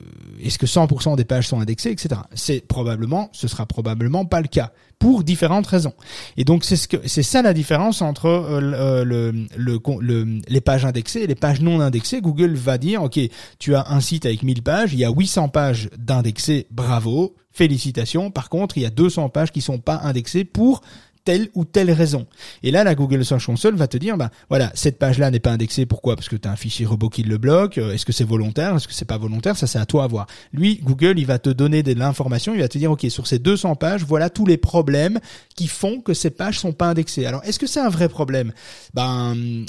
[0.43, 2.21] est-ce que 100% des pages sont indexées, etc.
[2.33, 5.93] C'est probablement, ce sera probablement pas le cas pour différentes raisons.
[6.37, 10.85] Et donc c'est ce que c'est ça la différence entre le, le, le, les pages
[10.85, 12.21] indexées et les pages non indexées.
[12.21, 13.19] Google va dire OK,
[13.59, 18.29] tu as un site avec 1000 pages, il y a 800 pages d'indexées, bravo, félicitations.
[18.29, 20.81] Par contre, il y a 200 pages qui sont pas indexées pour
[21.23, 22.27] telle ou telle raison.
[22.61, 25.51] Et là, la Google Search Console va te dire, bah voilà, cette page-là n'est pas
[25.51, 25.87] indexée.
[25.87, 26.15] Pourquoi?
[26.15, 27.79] Parce que tu as un fichier robot qui le bloque.
[27.79, 28.75] Euh, est-ce que c'est volontaire?
[28.75, 29.57] Est-ce que c'est pas volontaire?
[29.57, 30.27] Ça, c'est à toi à voir.
[30.53, 32.53] Lui, Google, il va te donner de l'information.
[32.53, 35.19] Il va te dire, ok, sur ces 200 pages, voilà tous les problèmes
[35.55, 37.25] qui font que ces pages sont pas indexées.
[37.25, 38.53] Alors, est-ce que c'est un vrai problème?
[38.93, 39.65] Ben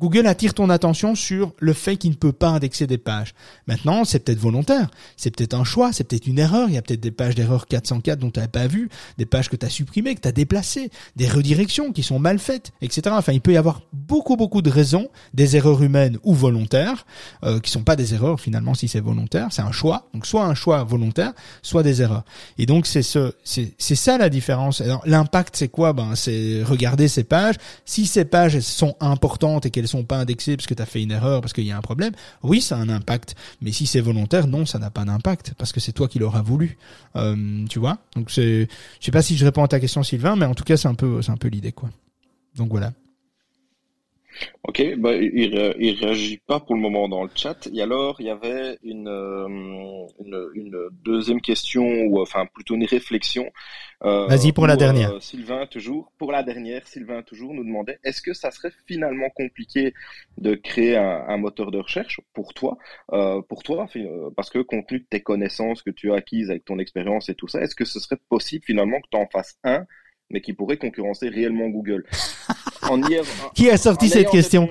[0.00, 3.34] Google attire ton attention sur le fait qu'il ne peut pas indexer des pages.
[3.66, 6.68] Maintenant, c'est peut-être volontaire, c'est peut-être un choix, c'est peut-être une erreur.
[6.68, 8.88] Il y a peut-être des pages d'erreur 404 dont tu n'avais pas vu,
[9.18, 12.38] des pages que tu as supprimées, que tu as déplacées, des redirections qui sont mal
[12.38, 13.14] faites, etc.
[13.18, 17.04] Enfin, il peut y avoir beaucoup, beaucoup de raisons, des erreurs humaines ou volontaires,
[17.44, 20.08] euh, qui sont pas des erreurs finalement si c'est volontaire, c'est un choix.
[20.14, 22.24] Donc soit un choix volontaire, soit des erreurs.
[22.56, 24.80] Et donc c'est ce, c'est, c'est ça la différence.
[24.80, 25.92] Alors l'impact c'est quoi?
[25.92, 27.56] Ben c'est regarder ces pages.
[27.84, 31.02] Si ces pages sont importantes et qu'elles sont pas indexées parce que tu as fait
[31.02, 32.12] une erreur, parce qu'il y a un problème,
[32.42, 33.34] oui, ça a un impact.
[33.60, 36.42] Mais si c'est volontaire, non, ça n'a pas d'impact parce que c'est toi qui l'auras
[36.42, 36.78] voulu.
[37.16, 37.98] Euh, tu vois?
[38.14, 38.68] Donc c'est,
[39.00, 40.88] je sais pas si je réponds à ta question, Sylvain, mais en tout cas, c'est
[40.88, 41.90] un peu, un peu l'idée, quoi.
[42.56, 42.92] Donc voilà.
[44.62, 47.68] Ok, bah, il, il réagit pas pour le moment dans le chat.
[47.74, 49.46] Et alors, il y avait une, euh,
[50.24, 53.50] une, une deuxième question, ou enfin plutôt une réflexion.
[54.02, 55.12] Euh, Vas-y pour la dernière.
[55.14, 59.28] Euh, Sylvain toujours, pour la dernière, Sylvain toujours nous demandait est-ce que ça serait finalement
[59.30, 59.92] compliqué
[60.38, 62.78] de créer un, un moteur de recherche pour toi,
[63.12, 63.88] euh, pour toi,
[64.36, 67.34] parce que compte tenu de tes connaissances que tu as acquises avec ton expérience et
[67.34, 69.84] tout ça, est-ce que ce serait possible finalement que tu en fasses un
[70.30, 72.06] mais qui pourrait concurrencer réellement Google?
[73.54, 74.68] qui a sorti cette question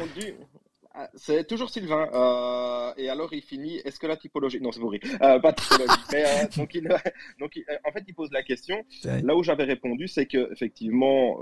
[1.01, 2.09] ah, c'est toujours Sylvain.
[2.13, 3.77] Euh, et alors, il finit.
[3.85, 4.99] Est-ce que la typologie Non, c'est pourri.
[5.21, 5.93] Euh, pas typologie.
[6.11, 6.83] mais euh, donc, il,
[7.39, 8.83] donc en fait, il pose la question.
[9.05, 11.37] Là où j'avais répondu, c'est que effectivement,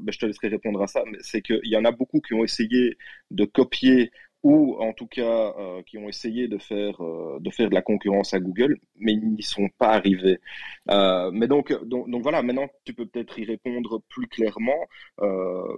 [0.00, 1.04] ben, je te laisserai répondre à ça.
[1.10, 2.98] Mais c'est qu'il y en a beaucoup qui ont essayé
[3.30, 4.10] de copier
[4.46, 7.82] ou en tout cas euh, qui ont essayé de faire euh, de faire de la
[7.82, 10.38] concurrence à Google, mais ils n'y sont pas arrivés.
[10.88, 14.86] Euh, mais donc, donc, donc voilà, maintenant tu peux peut-être y répondre plus clairement,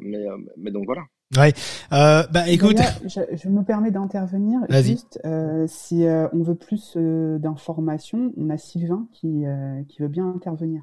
[0.03, 0.27] mais
[0.59, 1.03] mais donc voilà.
[1.37, 1.53] Ouais.
[1.91, 4.61] bah écoute, je, je, me permets d'intervenir.
[4.69, 5.19] Juste,
[5.67, 9.45] si on veut plus d'informations, on a Sylvain qui
[9.89, 10.83] qui veut bien intervenir.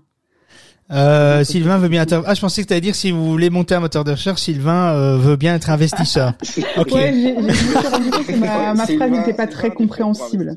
[0.91, 2.30] Euh, Sylvain veut bien intervenir.
[2.30, 4.41] Ah, je pensais que tu allais dire si vous voulez monter un moteur de recherche,
[4.41, 6.34] Sylvain euh, veut bien être investisseur.
[6.78, 6.91] ok.
[6.91, 7.34] Ouais, j'ai,
[7.89, 10.56] rendu compte que ma, ma phrase n'était pas très compréhensible.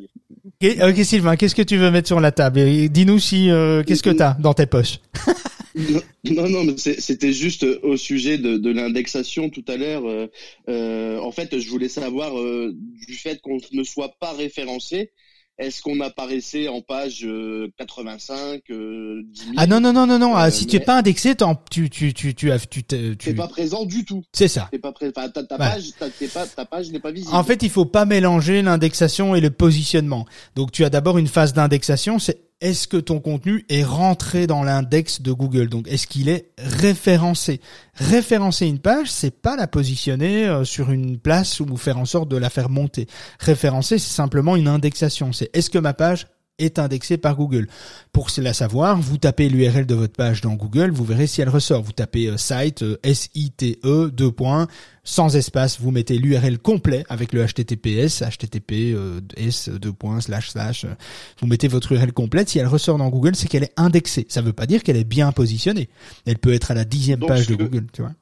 [0.63, 2.61] ok, Sylvain, qu'est-ce que tu veux mettre sur la table?
[2.91, 5.01] Dis-nous si euh, qu'est-ce que tu as dans tes poches?
[6.25, 10.07] Non, non, mais c'était juste au sujet de, de l'indexation tout à l'heure.
[10.07, 10.27] Euh,
[10.69, 12.75] euh, en fait, je voulais savoir euh,
[13.07, 15.13] du fait qu'on ne soit pas référencé,
[15.59, 17.27] est-ce qu'on apparaissait en page
[17.79, 20.37] 85, euh, 10 000 Ah non non non non non.
[20.37, 21.35] ah, si tu es pas indexé,
[21.71, 23.17] tu tu tu tu as tu tu.
[23.17, 24.23] T'es pas présent du tout.
[24.33, 24.69] C'est ça.
[24.71, 25.13] T'es pas pré...
[25.13, 27.35] ta, ta page, ta, pas, ta page n'est pas visible.
[27.35, 30.27] En fait, il faut pas mélanger l'indexation et le positionnement.
[30.55, 34.63] Donc, tu as d'abord une phase d'indexation, c'est est-ce que ton contenu est rentré dans
[34.63, 35.69] l'index de Google?
[35.69, 37.61] Donc, est-ce qu'il est référencé?
[37.95, 42.29] Référencer une page, c'est pas la positionner euh, sur une place ou faire en sorte
[42.29, 43.07] de la faire monter.
[43.39, 45.33] Référencer, c'est simplement une indexation.
[45.33, 46.27] C'est est-ce que ma page
[46.59, 47.69] est indexée par Google.
[48.13, 51.49] Pour cela savoir, vous tapez l'URL de votre page dans Google, vous verrez si elle
[51.49, 51.83] ressort.
[51.83, 54.67] Vous tapez euh, site, euh, S-I-T-E, deux points,
[55.05, 60.87] sans espace, vous mettez l'URL complet avec le HTTPS, HTTPS, deux points, slash, slash.
[61.41, 62.49] Vous mettez votre URL complète.
[62.49, 64.27] Si elle ressort dans Google, c'est qu'elle est indexée.
[64.29, 65.89] Ça ne veut pas dire qu'elle est bien positionnée.
[66.27, 68.13] Elle peut être à la dixième page de Google, tu vois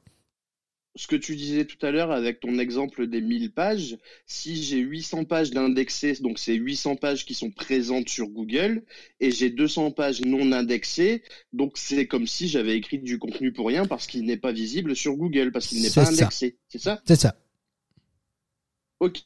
[0.97, 4.79] ce que tu disais tout à l'heure avec ton exemple des 1000 pages, si j'ai
[4.79, 8.83] 800 pages d'indexées, donc c'est 800 pages qui sont présentes sur Google,
[9.19, 11.23] et j'ai 200 pages non indexées,
[11.53, 14.95] donc c'est comme si j'avais écrit du contenu pour rien parce qu'il n'est pas visible
[14.95, 16.57] sur Google, parce qu'il n'est pas indexé.
[16.67, 16.99] C'est ça?
[17.05, 17.35] C'est ça.
[18.99, 19.21] Ok,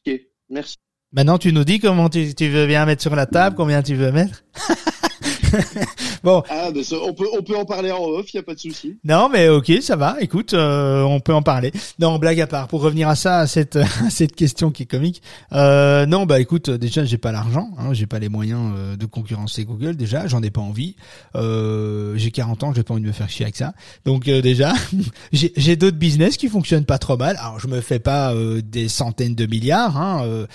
[0.50, 0.76] merci.
[1.14, 3.96] Maintenant, tu nous dis comment tu, tu veux bien mettre sur la table, combien tu
[3.96, 4.44] veux mettre?
[6.24, 6.44] bon.
[6.50, 8.98] Ah, on peut on peut en parler en off, y a pas de souci.
[9.04, 10.18] Non, mais ok, ça va.
[10.20, 11.72] Écoute, euh, on peut en parler.
[12.00, 12.68] Non, blague à part.
[12.68, 13.76] Pour revenir à ça, à cette
[14.06, 15.22] à cette question qui est comique.
[15.54, 19.06] Euh, non, bah écoute, déjà j'ai pas l'argent, hein, j'ai pas les moyens euh, de
[19.06, 19.96] concurrencer Google.
[19.96, 20.96] Déjà, j'en ai pas envie.
[21.36, 23.74] Euh, j'ai 40 ans, j'ai pas envie de me faire chier avec ça.
[24.06, 24.74] Donc euh, déjà,
[25.32, 27.38] j'ai d'autres business qui fonctionnent pas trop mal.
[27.38, 28.34] Alors je me fais pas
[28.64, 29.98] des centaines de milliards.
[29.98, 30.46] Hein,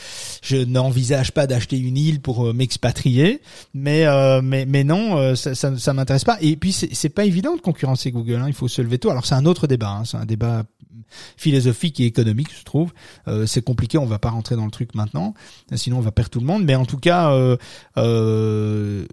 [0.43, 3.41] je n'envisage pas d'acheter une île pour m'expatrier,
[3.75, 4.05] mais
[4.43, 6.39] mais mais non, ça, ça, ça m'intéresse pas.
[6.41, 8.37] Et puis c'est pas évident de concurrencer Google.
[8.37, 8.49] Hein.
[8.49, 9.11] Il faut se lever tôt.
[9.11, 9.91] Alors c'est un autre débat.
[9.91, 10.05] Hein.
[10.05, 10.65] C'est un débat
[11.37, 12.93] philosophique et économique, je trouve.
[13.29, 13.99] Euh, c'est compliqué.
[13.99, 15.35] On va pas rentrer dans le truc maintenant,
[15.75, 16.65] sinon on va perdre tout le monde.
[16.65, 17.57] Mais en tout cas, euh,
[17.97, 19.07] euh,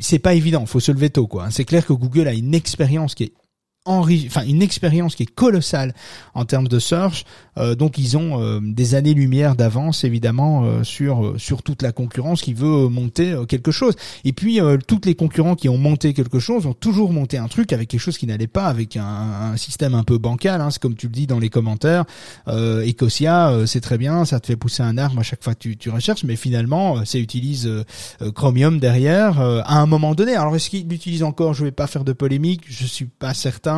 [0.00, 0.62] c'est pas évident.
[0.62, 1.50] Il faut se lever tôt, quoi.
[1.50, 3.32] C'est clair que Google a une expérience qui est
[3.86, 5.94] enfin une expérience qui est colossale
[6.34, 7.24] en termes de search.
[7.58, 12.42] Euh, donc ils ont euh, des années-lumière d'avance évidemment euh, sur sur toute la concurrence
[12.42, 13.94] qui veut monter quelque chose.
[14.24, 17.72] Et puis toutes les concurrents qui ont monté quelque chose ont toujours monté un truc
[17.72, 20.60] avec quelque chose qui n'allait pas, avec un, un, système un peu bancal.
[20.60, 22.04] Hein, c'est comme tu le dis dans les commentaires.
[22.46, 25.76] Ecosia, c'est très bien, ça te fait pousser un arbre à chaque fois que tu,
[25.76, 27.70] tu recherches, mais finalement ça utilise
[28.34, 30.34] Chromium derrière à un moment donné.
[30.34, 31.54] Alors est-ce qu'il l'utilise encore?
[31.54, 33.75] Je vais pas faire de polémique, je suis pas certain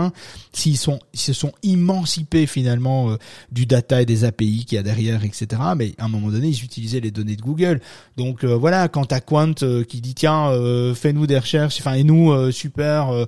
[0.53, 3.17] s'ils sont, se sont émancipés finalement euh,
[3.53, 5.47] du data et des API qu'il y a derrière, etc.
[5.77, 7.81] Mais à un moment donné, ils utilisaient les données de Google.
[8.17, 10.53] Donc euh, voilà, quand à Quant euh, qui dit tiens,
[10.95, 13.27] fais-nous des recherches, enfin et nous super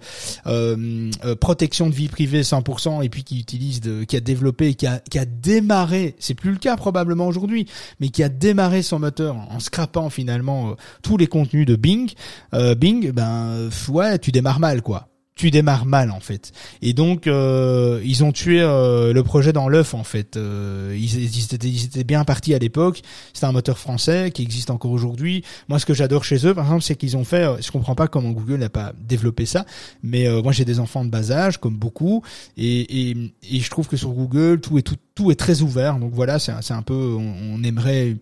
[1.41, 4.99] protection de vie privée 100%, et puis qui utilise, de, qui a développé, qui a,
[4.99, 7.67] qui a démarré, c'est plus le cas probablement aujourd'hui,
[8.01, 12.13] mais qui a démarré son moteur en scrapant finalement tous les contenus de Bing,
[12.53, 15.10] Bing, ben ouais, tu démarres mal quoi
[15.41, 16.53] tu démarres mal en fait.
[16.83, 20.37] Et donc euh, ils ont tué euh, le projet dans l'œuf en fait.
[20.37, 21.17] Euh, ils,
[21.55, 23.01] étaient, ils, étaient, bien partis à l'époque.
[23.33, 25.43] C'est un moteur français qui existe encore aujourd'hui.
[25.69, 27.63] Moi ce que j'adore chez eux par exemple c'est qu'ils ont fait.
[27.63, 29.65] Je comprends pas comment Google n'a pas développé ça,
[30.03, 32.23] mais moi j'ai des enfants de bas âge comme beaucoup
[32.59, 33.17] et, et,
[33.51, 35.99] et, je trouve que sur Google tout est tout, est très ouvert.
[35.99, 38.17] Donc voilà c'est un peu on aimerait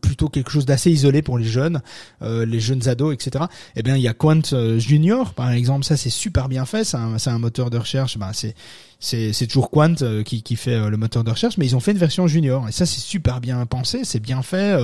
[0.00, 1.80] plutôt quelque chose d'assez isolé pour les jeunes,
[2.22, 3.44] euh, les jeunes ados, etc.
[3.76, 6.84] Eh bien, il y a Quant euh, Junior, par exemple, ça c'est super bien fait,
[6.84, 8.54] c'est un, un, moteur de recherche, ben, c'est
[9.00, 11.80] c'est toujours Quant euh, qui qui fait euh, le moteur de recherche, mais ils ont
[11.80, 14.76] fait une version junior et ça c'est super bien pensé, c'est bien fait.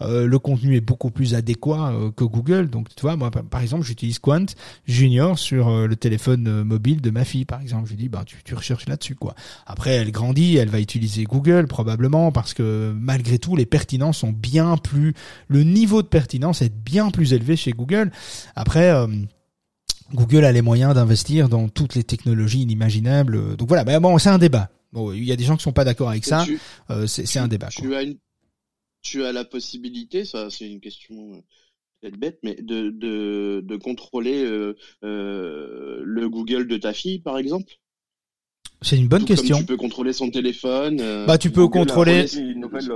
[0.00, 2.70] Euh, le contenu est beaucoup plus adéquat que Google.
[2.70, 4.46] Donc tu vois, moi par exemple, j'utilise Quant
[4.86, 7.84] Junior sur le téléphone mobile de ma fille, par exemple.
[7.86, 9.34] Je lui dis bah tu tu recherches là-dessus quoi.
[9.66, 14.32] Après elle grandit, elle va utiliser Google probablement parce que malgré tout les pertinences sont
[14.32, 15.14] bien plus,
[15.48, 18.10] le niveau de pertinence est bien plus élevé chez Google.
[18.56, 18.94] Après
[20.12, 23.56] Google a les moyens d'investir dans toutes les technologies inimaginables.
[23.56, 24.70] Donc voilà, mais bon, c'est un débat.
[24.92, 26.46] Bon, il y a des gens qui sont pas d'accord avec ça.
[26.90, 27.68] Euh, c'est un débat.
[27.68, 28.16] Tu as, une,
[29.02, 31.40] tu as la possibilité, ça c'est une question euh,
[32.00, 37.38] peut-être bête, mais de, de, de contrôler euh, euh, le Google de ta fille, par
[37.38, 37.72] exemple?
[38.80, 39.58] C'est une bonne question.
[39.58, 40.98] tu peux contrôler son téléphone.
[41.26, 42.32] bah, tu peux contrôler.
[42.36, 42.90] Une nouvelle,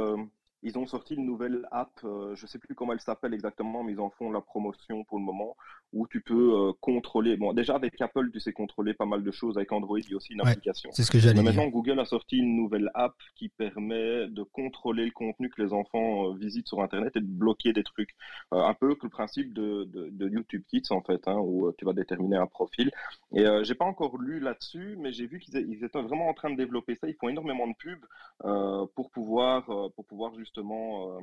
[0.62, 3.92] ils ont sorti une nouvelle app, euh, je sais plus comment elle s'appelle exactement, mais
[3.92, 5.56] ils en font la promotion pour le moment,
[5.92, 7.36] où tu peux euh, contrôler.
[7.36, 9.56] Bon, déjà avec Apple, tu sais contrôler pas mal de choses.
[9.58, 10.90] Avec Android, il y a aussi une Ouais, application.
[10.92, 11.52] C'est ce que j'allais Mais dire.
[11.62, 15.72] maintenant, Google a sorti une nouvelle app qui permet de contrôler le contenu que les
[15.72, 18.10] enfants euh, visitent sur Internet et de bloquer des trucs.
[18.54, 21.66] Euh, un peu que le principe de, de, de YouTube Kids, en fait, hein, où
[21.68, 22.90] euh, tu vas déterminer un profil.
[23.34, 26.50] Et euh, j'ai pas encore lu là-dessus, mais j'ai vu qu'ils étaient vraiment en train
[26.50, 27.08] de développer ça.
[27.08, 28.04] Ils font énormément de pubs
[28.44, 31.20] euh, pour pouvoir euh, pour pouvoir justement euh,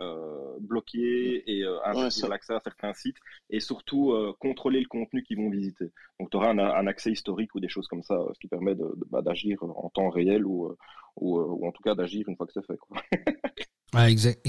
[0.00, 3.16] euh, bloquer et euh, interdire l'accès à certains sites
[3.48, 5.92] et surtout euh, contrôler le contenu qu'ils vont visiter.
[6.18, 8.48] Donc tu auras un, un accès historique ou des choses comme ça, euh, ce qui
[8.48, 10.76] permet de, de- bah, d'agir en temps réel ou euh,
[11.16, 12.76] ou, ou en tout cas d'agir une fois que c'est fait.
[12.78, 13.00] Quoi.
[13.92, 14.46] Ouais, exact.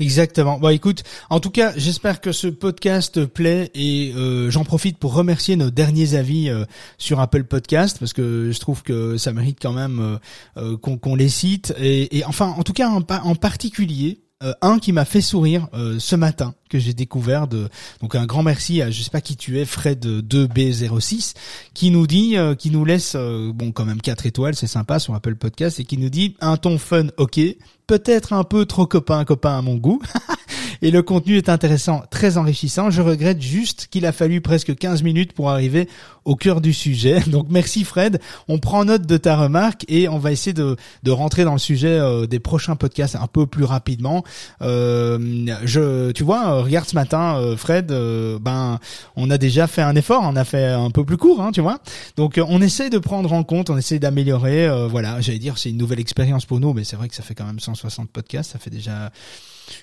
[0.00, 0.58] Exactement.
[0.58, 5.14] Bon, écoute, en tout cas, j'espère que ce podcast plaît et euh, j'en profite pour
[5.14, 6.64] remercier nos derniers avis euh,
[6.98, 10.18] sur Apple Podcast parce que je trouve que ça mérite quand même
[10.56, 14.23] euh, qu'on les cite et, et enfin, en tout cas, en particulier.
[14.42, 17.68] Euh, un qui m'a fait sourire euh, ce matin que j'ai découvert de
[18.00, 21.34] donc un grand merci à je sais pas qui tu es Fred 2B06
[21.72, 24.98] qui nous dit euh, qui nous laisse euh, bon quand même 4 étoiles c'est sympa
[24.98, 27.40] sur Apple Podcast et qui nous dit un ton fun ok
[27.86, 30.02] peut-être un peu trop copain copain à mon goût
[30.84, 32.90] et le contenu est intéressant, très enrichissant.
[32.90, 35.88] Je regrette juste qu'il a fallu presque 15 minutes pour arriver
[36.26, 37.20] au cœur du sujet.
[37.26, 41.10] Donc merci Fred, on prend note de ta remarque et on va essayer de, de
[41.10, 44.24] rentrer dans le sujet euh, des prochains podcasts un peu plus rapidement.
[44.60, 48.78] Euh, je, tu vois, euh, regarde ce matin, Fred, ben
[49.16, 51.62] on a déjà fait un effort, on a fait un peu plus court, hein, tu
[51.62, 51.78] vois.
[52.18, 54.68] Donc on essaie de prendre en compte, on essaie d'améliorer.
[54.90, 57.34] voilà, j'allais dire c'est une nouvelle expérience pour nous, mais c'est vrai que ça fait
[57.34, 59.10] quand même 160 podcasts, ça fait déjà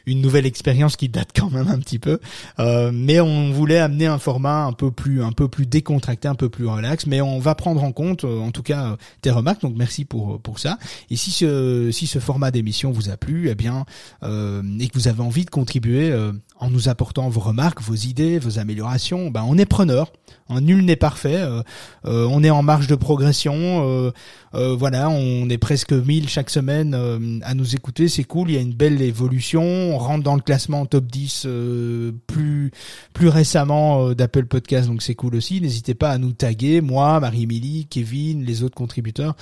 [0.06, 2.20] une nouvelle expérience qui date quand même un petit peu.
[2.60, 6.36] Euh, mais on voulait amener un format un peu plus un peu plus décontracté, un
[6.36, 7.06] peu plus relax.
[7.08, 9.62] Mais on va prendre en compte, euh, en tout cas, euh, tes remarques.
[9.62, 10.78] Donc merci pour pour ça.
[11.10, 13.86] Et si ce si ce format d'émission vous a plu, eh bien,
[14.24, 17.96] euh, et que vous avez envie de contribuer euh, en nous apportant vos remarques, vos
[17.96, 20.12] idées, vos améliorations, ben on est preneur.
[20.52, 21.38] Hein, Nul n'est parfait.
[21.38, 21.62] euh,
[22.06, 24.12] euh, on est en marge de progression.
[24.54, 28.58] euh, voilà, on est presque 1000 chaque semaine à nous écouter, c'est cool, il y
[28.58, 32.72] a une belle évolution, on rentre dans le classement top 10 euh, plus
[33.14, 35.62] plus récemment d'Apple Podcast, donc c'est cool aussi.
[35.62, 39.36] N'hésitez pas à nous taguer, moi, Marie-Émilie, Kevin, les autres contributeurs,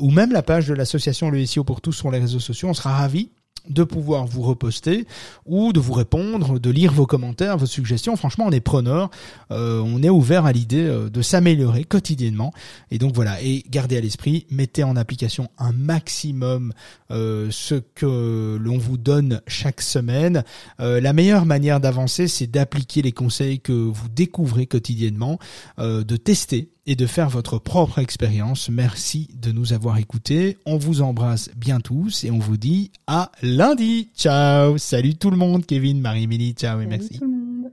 [0.00, 2.74] ou même la page de l'association Le SEO pour tous sur les réseaux sociaux, on
[2.74, 3.30] sera ravis
[3.68, 5.06] de pouvoir vous reposter
[5.46, 8.16] ou de vous répondre, de lire vos commentaires, vos suggestions.
[8.16, 9.10] Franchement, on est preneur,
[9.50, 12.52] euh, on est ouvert à l'idée euh, de s'améliorer quotidiennement.
[12.90, 16.72] Et donc voilà, et gardez à l'esprit, mettez en application un maximum
[17.10, 20.44] euh, ce que l'on vous donne chaque semaine.
[20.78, 25.38] La meilleure manière d'avancer, c'est d'appliquer les conseils que vous découvrez quotidiennement,
[25.78, 28.68] de tester et de faire votre propre expérience.
[28.68, 30.58] Merci de nous avoir écoutés.
[30.66, 34.10] On vous embrasse bien tous et on vous dit à lundi.
[34.16, 34.78] Ciao.
[34.78, 35.66] Salut tout le monde.
[35.66, 36.52] Kevin, Marie-Émilie.
[36.52, 37.18] Ciao et Salut merci.
[37.18, 37.72] tout le monde.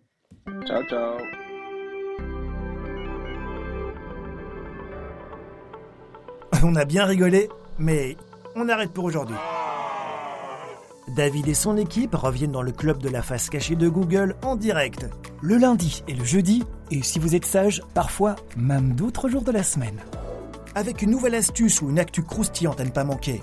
[0.68, 1.18] Ciao, ciao.
[6.64, 7.49] On a bien rigolé,
[7.80, 8.16] mais
[8.55, 9.36] on arrête pour aujourd'hui.
[11.16, 14.55] David et son équipe reviennent dans le club de la face cachée de Google en
[14.55, 15.07] direct,
[15.41, 19.51] le lundi et le jeudi, et si vous êtes sage, parfois même d'autres jours de
[19.51, 19.99] la semaine.
[20.74, 23.41] Avec une nouvelle astuce ou une actu croustillante à ne pas manquer.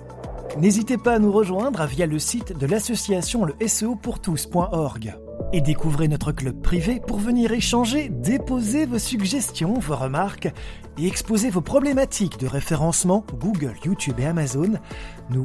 [0.58, 5.14] N'hésitez pas à nous rejoindre via le site de l'association le SEOpourtous.org
[5.52, 10.52] et découvrez notre club privé pour venir échanger, déposer vos suggestions, vos remarques
[10.98, 14.74] et exposer vos problématiques de référencement Google, YouTube et Amazon.
[15.30, 15.44] Nous,